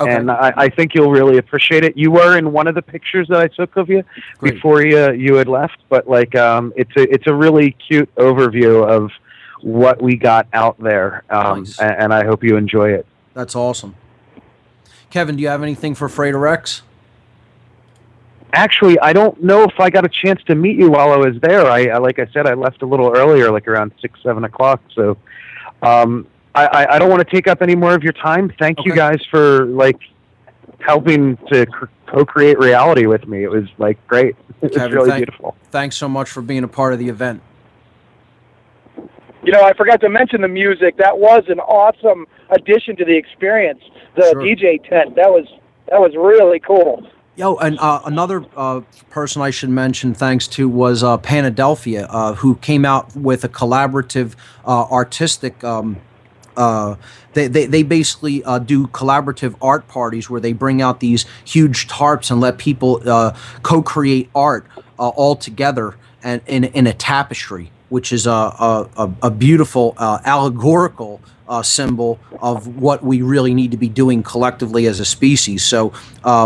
[0.00, 0.14] Okay.
[0.14, 1.96] And I, I think you'll really appreciate it.
[1.96, 4.02] You were in one of the pictures that I took of you
[4.38, 4.54] Great.
[4.54, 8.86] before you you had left, but like um, it's a it's a really cute overview
[8.88, 9.10] of
[9.60, 11.78] what we got out there, um, Nice.
[11.78, 13.06] a- and I hope you enjoy it.
[13.34, 13.94] That's awesome.
[15.10, 16.80] Kevin, do you have anything for Frater X?
[18.52, 21.38] Actually, I don't know if I got a chance to meet you while I was
[21.40, 21.66] there.
[21.66, 24.80] I, I like I said, I left a little earlier, like around six, seven o'clock.
[24.94, 25.18] So,
[25.82, 28.52] um, I, I, I don't want to take up any more of your time.
[28.58, 29.98] Thank you guys for like
[30.80, 31.66] helping to
[32.06, 33.44] co-create reality with me.
[33.44, 34.36] It was like great.
[34.62, 35.56] It was really thank- beautiful.
[35.70, 37.40] Thanks so much for being a part of the event.
[39.42, 40.98] You know, I forgot to mention the music.
[40.98, 43.80] That was an awesome addition to the experience.
[44.16, 44.42] The Sure.
[44.42, 45.14] DJ tent.
[45.16, 45.46] That was
[45.88, 47.06] that was really cool.
[47.36, 52.34] Yo, and uh, another uh, person I should mention thanks to was uh, Panadelphia, uh,
[52.34, 54.34] who came out with a collaborative
[54.66, 55.64] uh, artistic.
[55.64, 55.96] Um,
[56.56, 56.96] uh,
[57.34, 61.88] they, they, they basically uh, do collaborative art parties where they bring out these huge
[61.88, 64.66] tarps and let people uh, co-create art
[64.98, 70.18] uh, all together and in, in a tapestry, which is a, a, a- beautiful uh,
[70.24, 75.64] allegorical uh, symbol of what we really need to be doing collectively as a species.
[75.64, 75.92] So,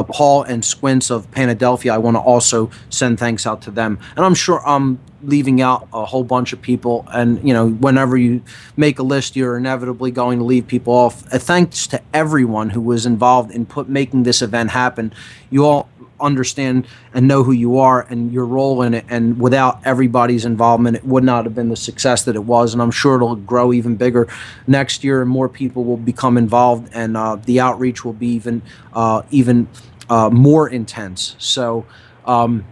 [0.04, 3.98] Paul and Squints of Panadelphia, I want to also send thanks out to them.
[4.16, 7.04] And I'm sure I'm leaving out a whole bunch of people.
[7.12, 8.42] And, you know, whenever you
[8.76, 11.24] make a list, you're inevitably going to leave people off.
[11.32, 15.12] Uh, thanks to everyone who was involved in put making this event happen.
[15.50, 15.88] You all
[16.20, 19.04] understand and know who you are and your role in it.
[19.08, 22.72] And without everybody's involvement, it would not have been the success that it was.
[22.72, 24.28] And I'm sure it'll grow even bigger
[24.66, 28.62] next year, and more people will become involved, and uh, the outreach will be even
[28.94, 29.68] uh, even
[30.08, 31.36] uh, more intense.
[31.38, 31.84] So,
[32.26, 32.64] um,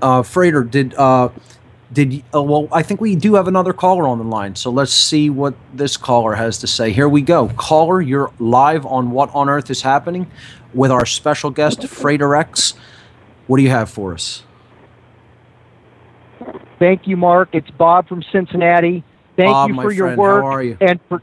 [0.00, 0.94] uh, Frater, did.
[1.90, 2.68] Did you, uh, well?
[2.70, 5.96] I think we do have another caller on the line, so let's see what this
[5.96, 6.92] caller has to say.
[6.92, 8.02] Here we go, caller.
[8.02, 10.30] You're live on what on earth is happening
[10.74, 12.74] with our special guest, Frater X.
[13.46, 14.42] What do you have for us?
[16.78, 17.48] Thank you, Mark.
[17.52, 19.02] It's Bob from Cincinnati.
[19.36, 20.76] Thank Bob, you for your friend, work how are you?
[20.80, 21.22] and for.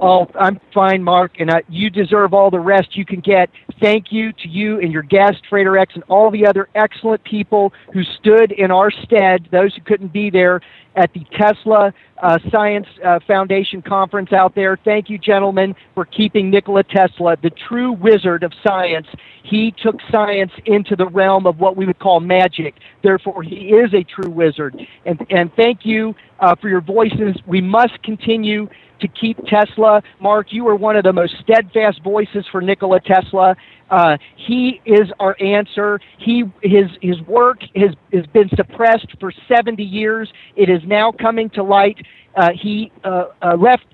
[0.00, 3.50] Oh, I'm fine, Mark, and uh, you deserve all the rest you can get.
[3.80, 7.72] Thank you to you and your guest, Frater X, and all the other excellent people
[7.92, 10.60] who stood in our stead, those who couldn't be there
[10.94, 11.92] at the Tesla
[12.22, 14.78] uh, Science uh, Foundation conference out there.
[14.84, 19.06] Thank you, gentlemen, for keeping Nikola Tesla, the true wizard of science.
[19.42, 22.74] He took science into the realm of what we would call magic.
[23.02, 24.76] Therefore, he is a true wizard.
[25.06, 27.36] And, and thank you uh, for your voices.
[27.46, 28.68] We must continue
[29.00, 30.02] to keep Tesla.
[30.20, 33.56] Mark, you are one of the most steadfast voices for Nikola Tesla.
[33.90, 36.00] Uh, he is our answer.
[36.18, 40.32] He his his work has has been suppressed for 70 years.
[40.56, 41.98] It is now coming to light.
[42.34, 43.84] Uh, he uh, uh left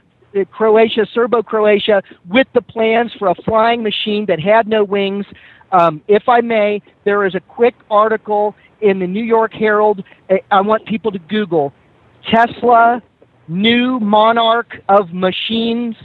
[0.50, 5.26] Croatia, Serbo Croatia, with the plans for a flying machine that had no wings.
[5.72, 10.04] Um, if I may, there is a quick article in the New York Herald.
[10.50, 11.72] I want people to Google
[12.30, 13.02] Tesla,
[13.48, 15.96] new monarch of machines,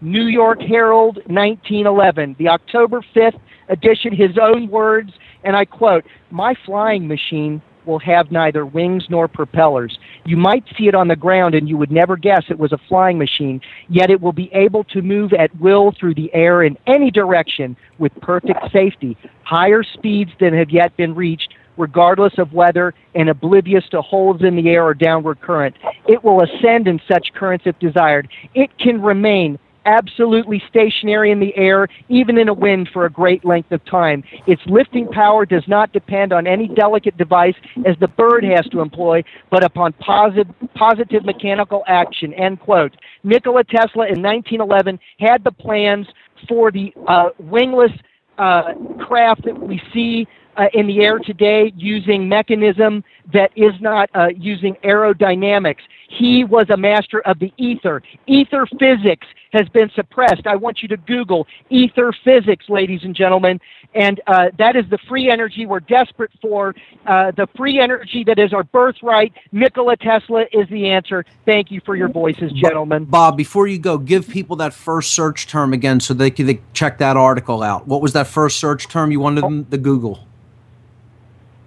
[0.00, 5.12] New York Herald, 1911, the October 5th edition, his own words,
[5.44, 9.98] and I quote, My flying machine will have neither wings nor propellers.
[10.24, 12.78] You might see it on the ground and you would never guess it was a
[12.88, 16.76] flying machine, yet it will be able to move at will through the air in
[16.86, 22.94] any direction with perfect safety, higher speeds than have yet been reached, regardless of weather,
[23.14, 25.76] and oblivious to holes in the air or downward current.
[26.06, 28.28] It will ascend in such currents if desired.
[28.54, 33.44] It can remain absolutely stationary in the air, even in a wind for a great
[33.44, 34.22] length of time.
[34.46, 37.54] Its lifting power does not depend on any delicate device
[37.86, 42.32] as the bird has to employ, but upon positive, positive mechanical action.
[42.34, 42.96] End quote.
[43.24, 46.06] Nikola Tesla in 1911 had the plans
[46.48, 47.92] for the uh, wingless
[48.38, 48.72] uh,
[49.06, 50.26] craft that we see
[50.56, 55.80] uh, in the air today using mechanism that is not uh, using aerodynamics.
[56.10, 58.02] He was a master of the ether.
[58.26, 60.46] Ether physics has been suppressed.
[60.46, 63.60] I want you to Google ether physics, ladies and gentlemen.
[63.94, 66.74] And uh, that is the free energy we're desperate for,
[67.06, 69.32] uh, the free energy that is our birthright.
[69.52, 71.24] Nikola Tesla is the answer.
[71.44, 73.04] Thank you for your voices, gentlemen.
[73.04, 76.60] Bob, before you go, give people that first search term again so they can they
[76.72, 77.86] check that article out.
[77.86, 80.26] What was that first search term you wanted them to Google?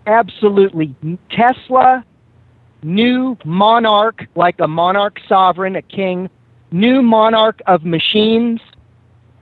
[0.05, 0.95] Absolutely.
[1.29, 2.03] Tesla,
[2.83, 6.29] new monarch, like a monarch sovereign, a king,
[6.71, 8.59] new monarch of machines.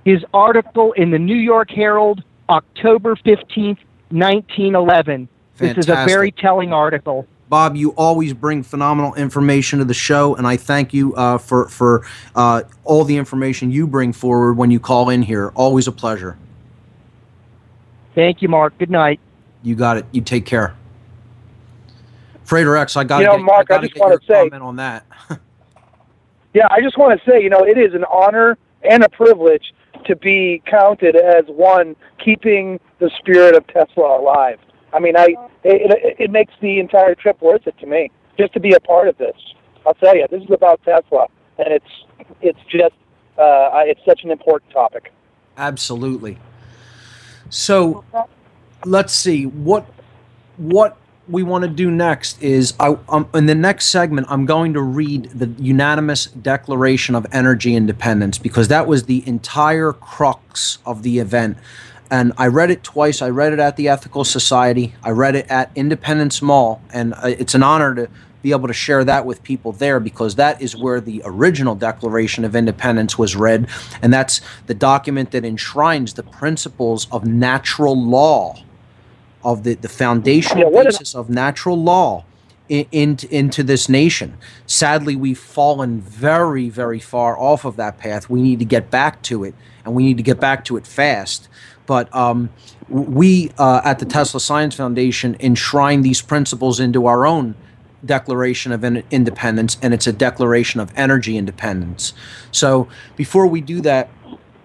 [0.05, 3.77] His article in the New York Herald, October 15th,
[4.09, 5.29] 1911.
[5.53, 5.75] Fantastic.
[5.75, 7.27] This is a very telling article.
[7.49, 11.67] Bob, you always bring phenomenal information to the show, and I thank you uh, for
[11.67, 15.51] for uh, all the information you bring forward when you call in here.
[15.53, 16.37] Always a pleasure.
[18.15, 18.77] Thank you, Mark.
[18.77, 19.19] Good night.
[19.63, 20.05] You got it.
[20.11, 20.75] You take care.
[22.51, 24.49] Frater X, I got to you know, get, Mark, I, I just want to say
[24.49, 25.05] comment on that.
[26.53, 29.73] yeah, I just want to say, you know, it is an honor and a privilege
[30.03, 34.59] to be counted as one keeping the spirit of Tesla alive.
[34.91, 35.27] I mean, I
[35.63, 38.81] it, it, it makes the entire trip worth it to me just to be a
[38.81, 39.37] part of this.
[39.87, 42.05] I'll tell you, this is about Tesla, and it's
[42.41, 42.95] it's just
[43.37, 45.13] uh, it's such an important topic.
[45.55, 46.37] Absolutely.
[47.49, 48.03] So,
[48.83, 49.85] let's see what
[50.57, 54.73] what we want to do next is I, um, in the next segment I'm going
[54.73, 61.03] to read the unanimous Declaration of Energy Independence because that was the entire crux of
[61.03, 61.57] the event.
[62.09, 63.21] And I read it twice.
[63.21, 64.95] I read it at the Ethical Society.
[65.01, 68.09] I read it at Independence Mall, and uh, it's an honor to
[68.41, 72.43] be able to share that with people there because that is where the original Declaration
[72.43, 73.69] of Independence was read,
[74.01, 78.57] and that's the document that enshrines the principles of natural law
[79.43, 82.25] of the, the foundational yeah, basis of natural law
[82.69, 84.37] in, in, into this nation.
[84.65, 88.29] Sadly, we've fallen very, very far off of that path.
[88.29, 89.53] We need to get back to it,
[89.83, 91.49] and we need to get back to it fast.
[91.85, 92.49] But um,
[92.87, 97.55] we uh, at the Tesla Science Foundation enshrine these principles into our own
[98.05, 102.13] Declaration of Independence, and it's a declaration of energy independence.
[102.51, 104.09] So before we do that,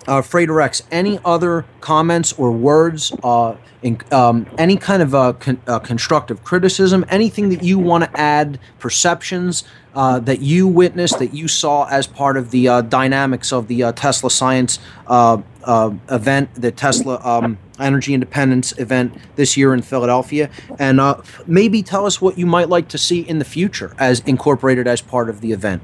[0.07, 5.33] uh, Frater X, any other comments or words, uh, in, um, any kind of uh,
[5.35, 9.65] con- uh, constructive criticism, anything that you want to add, perceptions
[9.95, 13.93] uh, that you witnessed, that you saw as part of the uh, dynamics of the
[13.93, 14.79] Tesla Science
[15.09, 21.01] event, the Tesla um, Energy Independence event this year in Philadelphia, and
[21.47, 25.01] maybe tell us what you might like to see in the future as incorporated as
[25.01, 25.83] part of the event.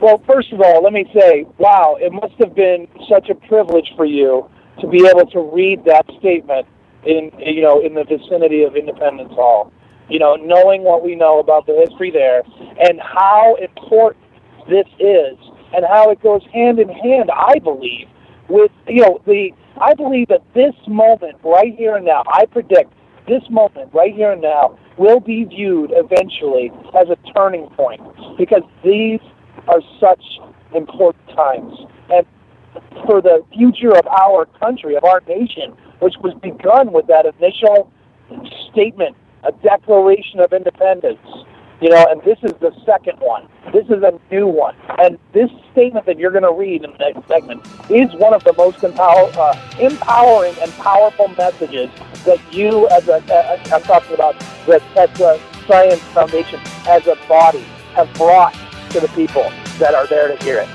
[0.00, 3.92] Well, first of all, let me say, wow, it must have been such a privilege
[3.96, 4.48] for you
[4.80, 6.66] to be able to read that statement
[7.04, 9.70] in you know in the vicinity of Independence Hall.
[10.08, 12.42] You know, knowing what we know about the history there
[12.80, 14.24] and how important
[14.68, 15.36] this is
[15.74, 18.08] and how it goes hand in hand, I believe,
[18.48, 22.94] with you know the I believe that this moment right here and now, I predict
[23.28, 28.00] this moment right here and now will be viewed eventually as a turning point
[28.38, 29.20] because these
[29.70, 30.24] are such
[30.74, 31.74] important times.
[32.10, 32.24] And
[33.06, 35.68] for the future of our country, of our nation,
[36.04, 37.90] which was begun with that initial
[38.70, 41.26] statement, a declaration of independence,
[41.80, 43.48] You know, and this is the second one.
[43.72, 44.76] This is a new one.
[44.98, 48.44] And this statement that you're going to read in the next segment is one of
[48.44, 51.88] the most empower, uh, empowering and powerful messages
[52.26, 57.64] that you, as a, uh, I'm talking about the Tesla Science Foundation, as a body,
[57.94, 58.54] have brought
[58.90, 60.68] to the people that are there to hear it.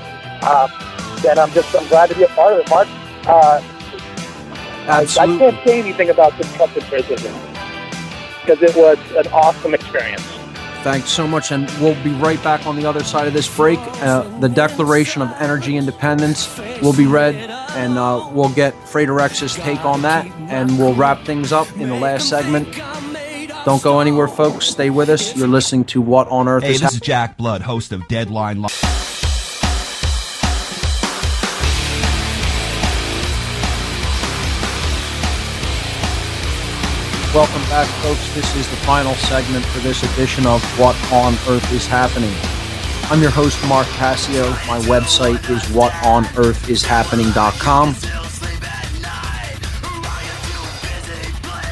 [1.26, 2.86] And I'm just I'm glad to be a part of it, Mark.
[3.26, 3.60] Uh,
[4.88, 7.34] I, I, can't say anything about constructive criticism
[8.40, 10.22] because it was an awesome experience.
[10.82, 13.80] Thanks so much, and we'll be right back on the other side of this break.
[13.80, 19.56] Uh, the Declaration of Energy Independence will be read, and uh, we'll get Frater X's
[19.56, 22.68] take on that, and we'll wrap things up in the last segment.
[23.66, 24.68] Don't go anywhere, folks.
[24.68, 25.36] Stay with us.
[25.36, 28.62] You're listening to What on Earth hey, is this is Jack Blood, host of Deadline
[28.62, 28.70] Live.
[37.34, 38.32] Welcome back, folks.
[38.36, 42.36] This is the final segment for this edition of What on Earth is Happening.
[43.10, 44.48] I'm your host, Mark Passio.
[44.68, 47.96] My website is whatonearthishappening.com.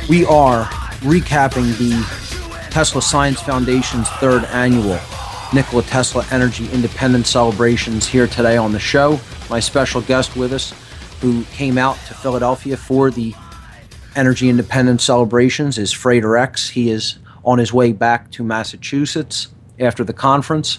[0.09, 0.69] We are
[1.05, 4.99] recapping the Tesla Science Foundation's third annual
[5.53, 9.21] Nikola Tesla Energy Independence celebrations here today on the show.
[9.51, 10.73] My special guest with us,
[11.21, 13.35] who came out to Philadelphia for the
[14.17, 16.71] Energy Independence celebrations is Frater X.
[16.71, 19.49] He is on his way back to Massachusetts
[19.79, 20.79] after the conference.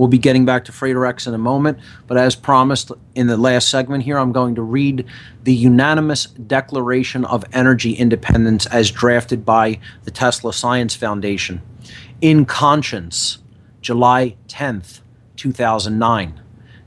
[0.00, 3.68] We'll be getting back to X in a moment, but as promised in the last
[3.68, 5.04] segment here, I'm going to read
[5.42, 11.60] the unanimous Declaration of Energy Independence as drafted by the Tesla Science Foundation.
[12.22, 13.40] In Conscience,
[13.82, 15.02] July 10th,
[15.36, 16.40] 2009.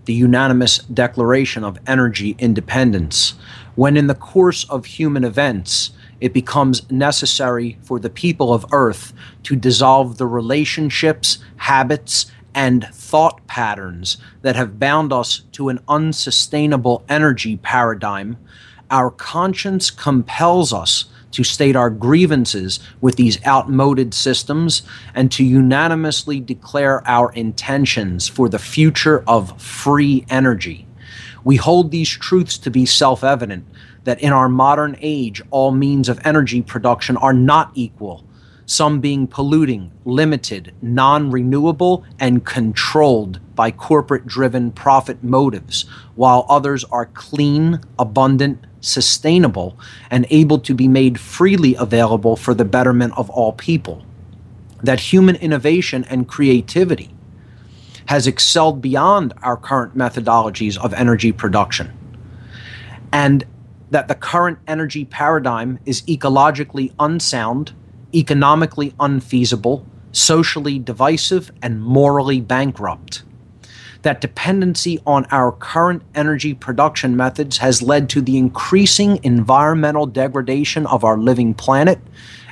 [0.05, 3.35] The unanimous Declaration of Energy Independence
[3.75, 9.13] when in the course of human events it becomes necessary for the people of Earth
[9.43, 17.03] to dissolve the relationships, habits, and thought patterns that have bound us to an unsustainable
[17.09, 18.37] energy paradigm,
[18.89, 24.83] our conscience compels us to state our grievances with these outmoded systems
[25.15, 30.85] and to unanimously declare our intentions for the future of free energy.
[31.43, 33.65] We hold these truths to be self evident
[34.03, 38.23] that in our modern age, all means of energy production are not equal,
[38.73, 45.83] some being polluting, limited, non renewable, and controlled by corporate driven profit motives,
[46.15, 49.77] while others are clean, abundant, sustainable,
[50.09, 54.03] and able to be made freely available for the betterment of all people.
[54.81, 57.13] That human innovation and creativity
[58.07, 61.93] has excelled beyond our current methodologies of energy production.
[63.11, 63.45] And
[63.91, 67.73] that the current energy paradigm is ecologically unsound,
[68.13, 73.23] economically unfeasible, socially divisive, and morally bankrupt.
[74.03, 80.85] That dependency on our current energy production methods has led to the increasing environmental degradation
[80.87, 81.99] of our living planet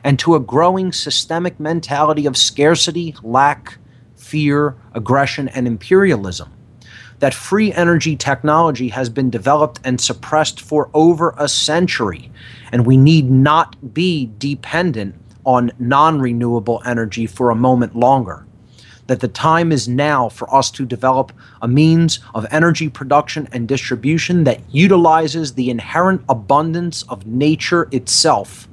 [0.03, 3.77] and to a growing systemic mentality of scarcity, lack,
[4.15, 6.51] fear, aggression, and imperialism.
[7.19, 12.31] That free energy technology has been developed and suppressed for over a century,
[12.71, 15.15] and we need not be dependent
[15.45, 18.45] on non renewable energy for a moment longer.
[19.07, 21.31] That the time is now for us to develop
[21.61, 28.68] a means of energy production and distribution that utilizes the inherent abundance of nature itself.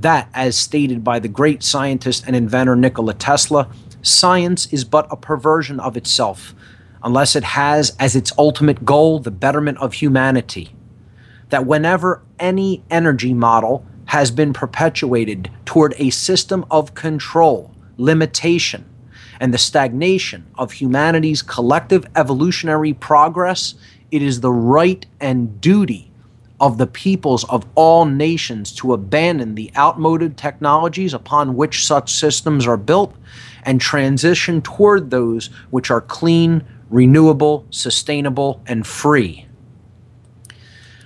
[0.00, 3.68] That, as stated by the great scientist and inventor Nikola Tesla,
[4.02, 6.54] science is but a perversion of itself,
[7.02, 10.74] unless it has as its ultimate goal the betterment of humanity.
[11.50, 18.84] That whenever any energy model has been perpetuated toward a system of control, limitation,
[19.40, 23.74] and the stagnation of humanity's collective evolutionary progress,
[24.10, 26.10] it is the right and duty
[26.60, 32.66] of the peoples of all nations to abandon the outmoded technologies upon which such systems
[32.66, 33.14] are built
[33.64, 39.43] and transition toward those which are clean, renewable, sustainable, and free.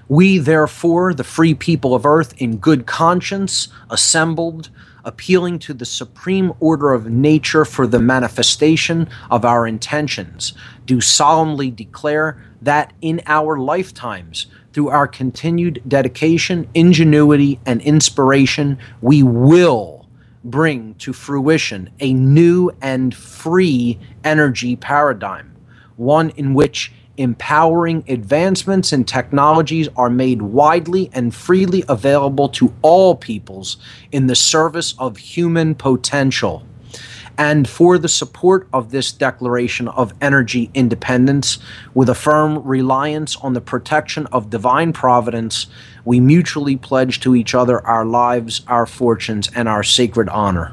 [0.08, 4.70] We, therefore, the free people of earth, in good conscience, assembled,
[5.04, 10.54] appealing to the supreme order of nature for the manifestation of our intentions,
[10.86, 19.22] do solemnly declare that in our lifetimes, through our continued dedication, ingenuity, and inspiration, we
[19.22, 20.06] will
[20.44, 25.54] bring to fruition a new and free energy paradigm,
[25.96, 33.14] one in which empowering advancements in technologies are made widely and freely available to all
[33.14, 33.76] peoples
[34.12, 36.64] in the service of human potential.
[37.40, 41.58] and for the support of this declaration of energy independence
[41.94, 45.68] with a firm reliance on the protection of divine providence
[46.04, 50.72] we mutually pledge to each other our lives our fortunes and our sacred honor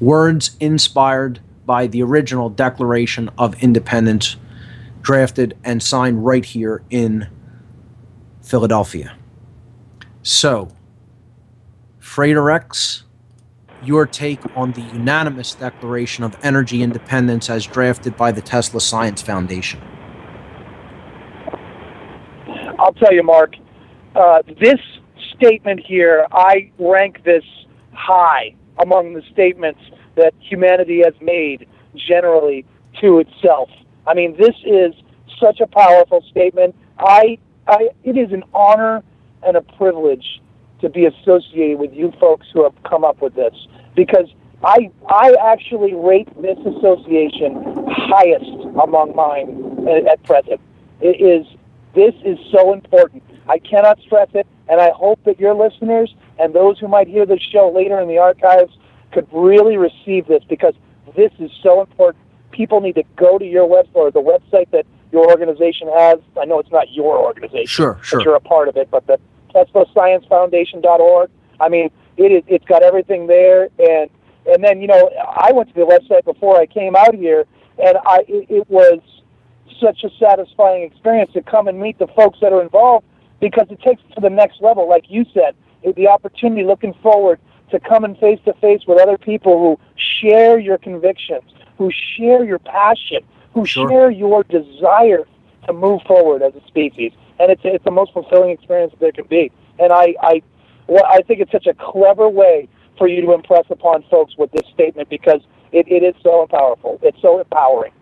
[0.00, 4.36] words inspired by the original declaration of independence
[5.06, 7.28] drafted and signed right here in
[8.42, 9.16] Philadelphia.
[10.22, 10.68] So,
[12.00, 13.04] Frater X,
[13.84, 19.22] your take on the unanimous Declaration of Energy Independence as drafted by the Tesla Science
[19.22, 19.80] Foundation.
[22.76, 23.54] I'll tell you, Mark,
[24.16, 24.80] uh, this
[25.36, 27.44] statement here, I rank this
[27.92, 29.80] high among the statements
[30.16, 32.64] that humanity has made generally
[33.00, 33.70] to itself.
[34.06, 34.94] I mean, this is
[35.40, 36.74] such a powerful statement.
[36.98, 39.02] I, I, it is an honor
[39.42, 40.40] and a privilege
[40.80, 43.54] to be associated with you folks who have come up with this
[43.94, 44.28] because
[44.62, 48.50] I, I actually rate this association highest
[48.82, 50.60] among mine at, at present.
[51.00, 51.46] It is,
[51.94, 53.22] this is so important.
[53.48, 57.26] I cannot stress it, and I hope that your listeners and those who might hear
[57.26, 58.76] this show later in the archives
[59.12, 60.74] could really receive this because
[61.16, 62.22] this is so important.
[62.56, 66.18] People need to go to your website or the website that your organization has.
[66.40, 68.20] I know it's not your organization, Sure, sure.
[68.20, 68.90] but you're a part of it.
[68.90, 69.18] But the
[69.54, 71.30] TeslaScienceFoundation.org.
[71.60, 72.42] I mean, it is.
[72.46, 74.10] It's got everything there, and
[74.46, 77.44] and then you know, I went to the website before I came out here,
[77.82, 79.00] and I it, it was
[79.80, 83.04] such a satisfying experience to come and meet the folks that are involved
[83.40, 84.88] because it takes it to the next level.
[84.88, 87.38] Like you said, it, the opportunity, looking forward
[87.70, 91.42] to coming face to face with other people who share your convictions,
[91.78, 93.20] who share your passion,
[93.54, 93.88] who Sure.
[93.88, 95.26] share your desire
[95.66, 97.12] to move forward as a species.
[97.38, 99.50] And it's it's the most fulfilling experience there can be.
[99.78, 100.42] And I I
[100.86, 104.50] well, I think it's such a clever way for you to impress upon folks with
[104.52, 105.40] this statement because
[105.72, 106.98] it, it is so powerful.
[107.02, 107.92] It's so empowering.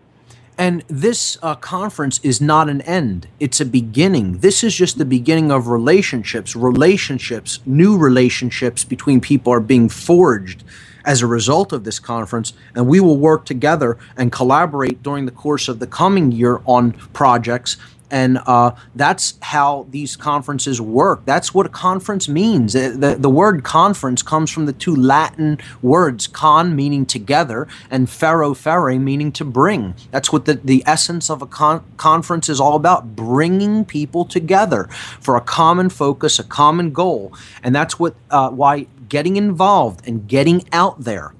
[0.57, 4.39] And this uh, conference is not an end, it's a beginning.
[4.39, 6.55] This is just the beginning of relationships.
[6.55, 10.63] Relationships, new relationships between people are being forged
[11.05, 12.53] as a result of this conference.
[12.73, 16.93] And we will work together and collaborate during the course of the coming year on
[17.13, 17.77] projects.
[18.11, 21.25] And uh, that's how these conferences work.
[21.25, 22.73] That's what a conference means.
[22.73, 28.53] The, the word conference comes from the two Latin words, con meaning together and ferro
[28.53, 29.95] ferre meaning to bring.
[30.11, 34.83] That's what the, the essence of a con- conference is all about bringing people together
[35.19, 37.33] for a common focus, a common goal.
[37.63, 41.33] And that's what uh, why getting involved and getting out there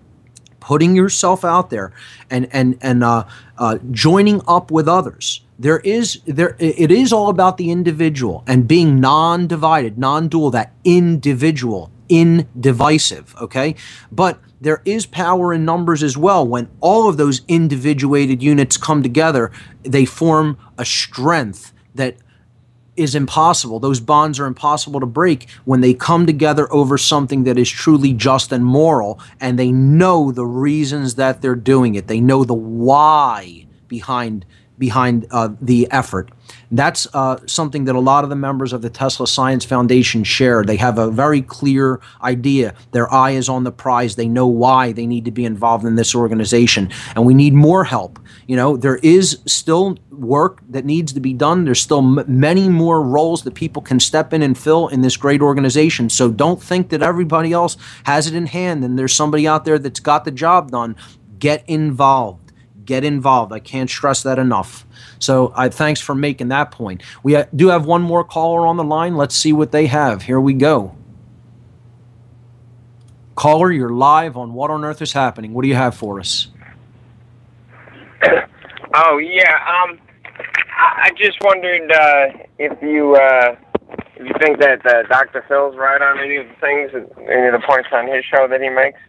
[0.65, 1.93] putting yourself out there
[2.31, 3.23] and and and uh,
[3.59, 5.41] uh, joining up with others.
[5.59, 11.91] There is there it is all about the individual and being non-divided, non-dual, that individual,
[12.09, 13.39] indivisive.
[13.39, 13.75] Okay,
[14.11, 16.47] but there is power in numbers as well.
[16.47, 19.51] When all of those individuated units come together,
[19.83, 22.17] they form a strength that
[22.97, 23.79] is impossible.
[23.79, 28.13] Those bonds are impossible to break when they come together over something that is truly
[28.13, 32.07] just and moral, and they know the reasons that they're doing it.
[32.07, 34.45] They know the why behind
[34.77, 36.31] behind uh, the effort.
[36.71, 40.63] That's uh, something that a lot of the members of the Tesla Science Foundation share.
[40.63, 42.73] They have a very clear idea.
[42.91, 44.15] Their eye is on the prize.
[44.15, 47.83] They know why they need to be involved in this organization, and we need more
[47.83, 48.19] help.
[48.47, 51.65] You know, there is still work that needs to be done.
[51.65, 55.17] There's still m- many more roles that people can step in and fill in this
[55.17, 56.09] great organization.
[56.09, 59.79] So don't think that everybody else has it in hand and there's somebody out there
[59.79, 60.95] that's got the job done.
[61.39, 62.44] Get involved
[62.85, 63.51] get involved.
[63.51, 64.85] I can't stress that enough.
[65.19, 67.03] So I thanks for making that point.
[67.23, 69.15] We uh, do have one more caller on the line.
[69.15, 70.23] Let's see what they have.
[70.23, 70.95] Here we go.
[73.35, 75.53] Caller, you're live on What on Earth is Happening.
[75.53, 76.47] What do you have for us?
[78.97, 79.51] Oh yeah.
[79.67, 79.99] Um,
[80.77, 83.57] I, I just wondered uh, if you uh,
[84.15, 85.43] if you think that uh, Dr.
[85.49, 88.61] Phil's right on any of the things, any of the points on his show that
[88.61, 88.99] he makes.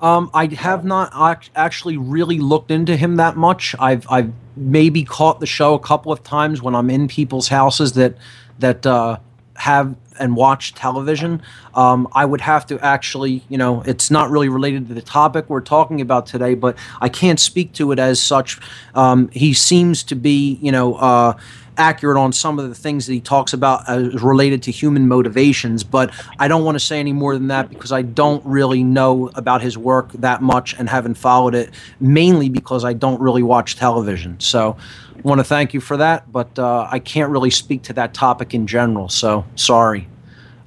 [0.00, 3.74] Um, I have not ac- actually really looked into him that much.
[3.78, 7.92] I've I've maybe caught the show a couple of times when I'm in people's houses
[7.94, 8.16] that
[8.58, 9.18] that uh,
[9.54, 11.42] have and watch television.
[11.74, 15.48] Um, I would have to actually, you know, it's not really related to the topic
[15.48, 18.58] we're talking about today, but I can't speak to it as such.
[18.94, 20.94] Um, he seems to be, you know.
[20.94, 21.38] Uh,
[21.78, 25.84] accurate on some of the things that he talks about as related to human motivations,
[25.84, 29.30] but I don't want to say any more than that because I don't really know
[29.34, 31.70] about his work that much and haven't followed it,
[32.00, 34.38] mainly because I don't really watch television.
[34.40, 34.76] So
[35.16, 38.14] I want to thank you for that, but uh, I can't really speak to that
[38.14, 40.08] topic in general, so sorry.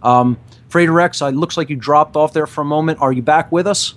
[0.02, 0.38] Um,
[0.70, 3.02] Frater X, it looks like you dropped off there for a moment.
[3.02, 3.96] Are you back with us?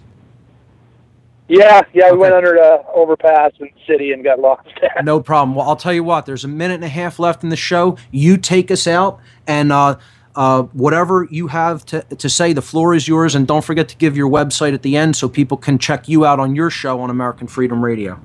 [1.53, 4.71] Yeah, yeah, we went under the overpass in the city and got lost.
[5.03, 5.55] No problem.
[5.55, 6.25] Well, I'll tell you what.
[6.25, 7.99] There's a minute and a half left in the show.
[8.11, 9.99] You take us out, and uh,
[10.35, 13.35] uh, whatever you have to to say, the floor is yours.
[13.35, 16.25] And don't forget to give your website at the end so people can check you
[16.25, 18.19] out on your show on American Freedom Radio.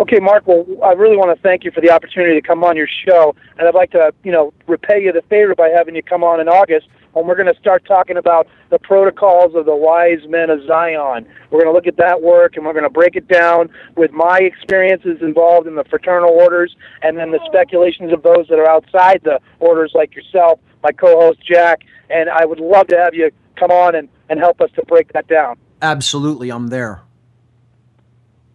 [0.00, 0.48] Okay, Mark.
[0.48, 3.36] Well, I really want to thank you for the opportunity to come on your show,
[3.56, 6.40] and I'd like to, you know, repay you the favor by having you come on
[6.40, 10.50] in August when we're going to start talking about the protocols of the wise men
[10.50, 11.26] of Zion.
[11.50, 14.12] We're going to look at that work, and we're going to break it down with
[14.12, 18.68] my experiences involved in the fraternal orders, and then the speculations of those that are
[18.68, 21.84] outside the orders, like yourself, my co-host Jack.
[22.10, 25.14] And I would love to have you come on and, and help us to break
[25.14, 25.56] that down.
[25.80, 27.00] Absolutely, I'm there.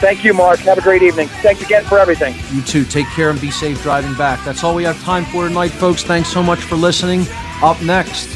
[0.00, 0.60] Thank you, Mark.
[0.60, 1.28] Have a great evening.
[1.42, 2.34] Thanks again for everything.
[2.56, 2.86] You too.
[2.86, 4.42] Take care and be safe driving back.
[4.42, 6.02] That's all we have time for tonight, folks.
[6.02, 7.26] Thanks so much for listening.
[7.62, 8.26] Up next,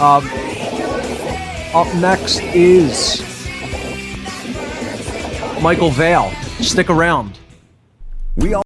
[0.00, 0.28] um,
[1.74, 3.20] up next is
[5.62, 6.30] Michael Vale.
[6.60, 7.38] Stick around.
[8.36, 8.58] We all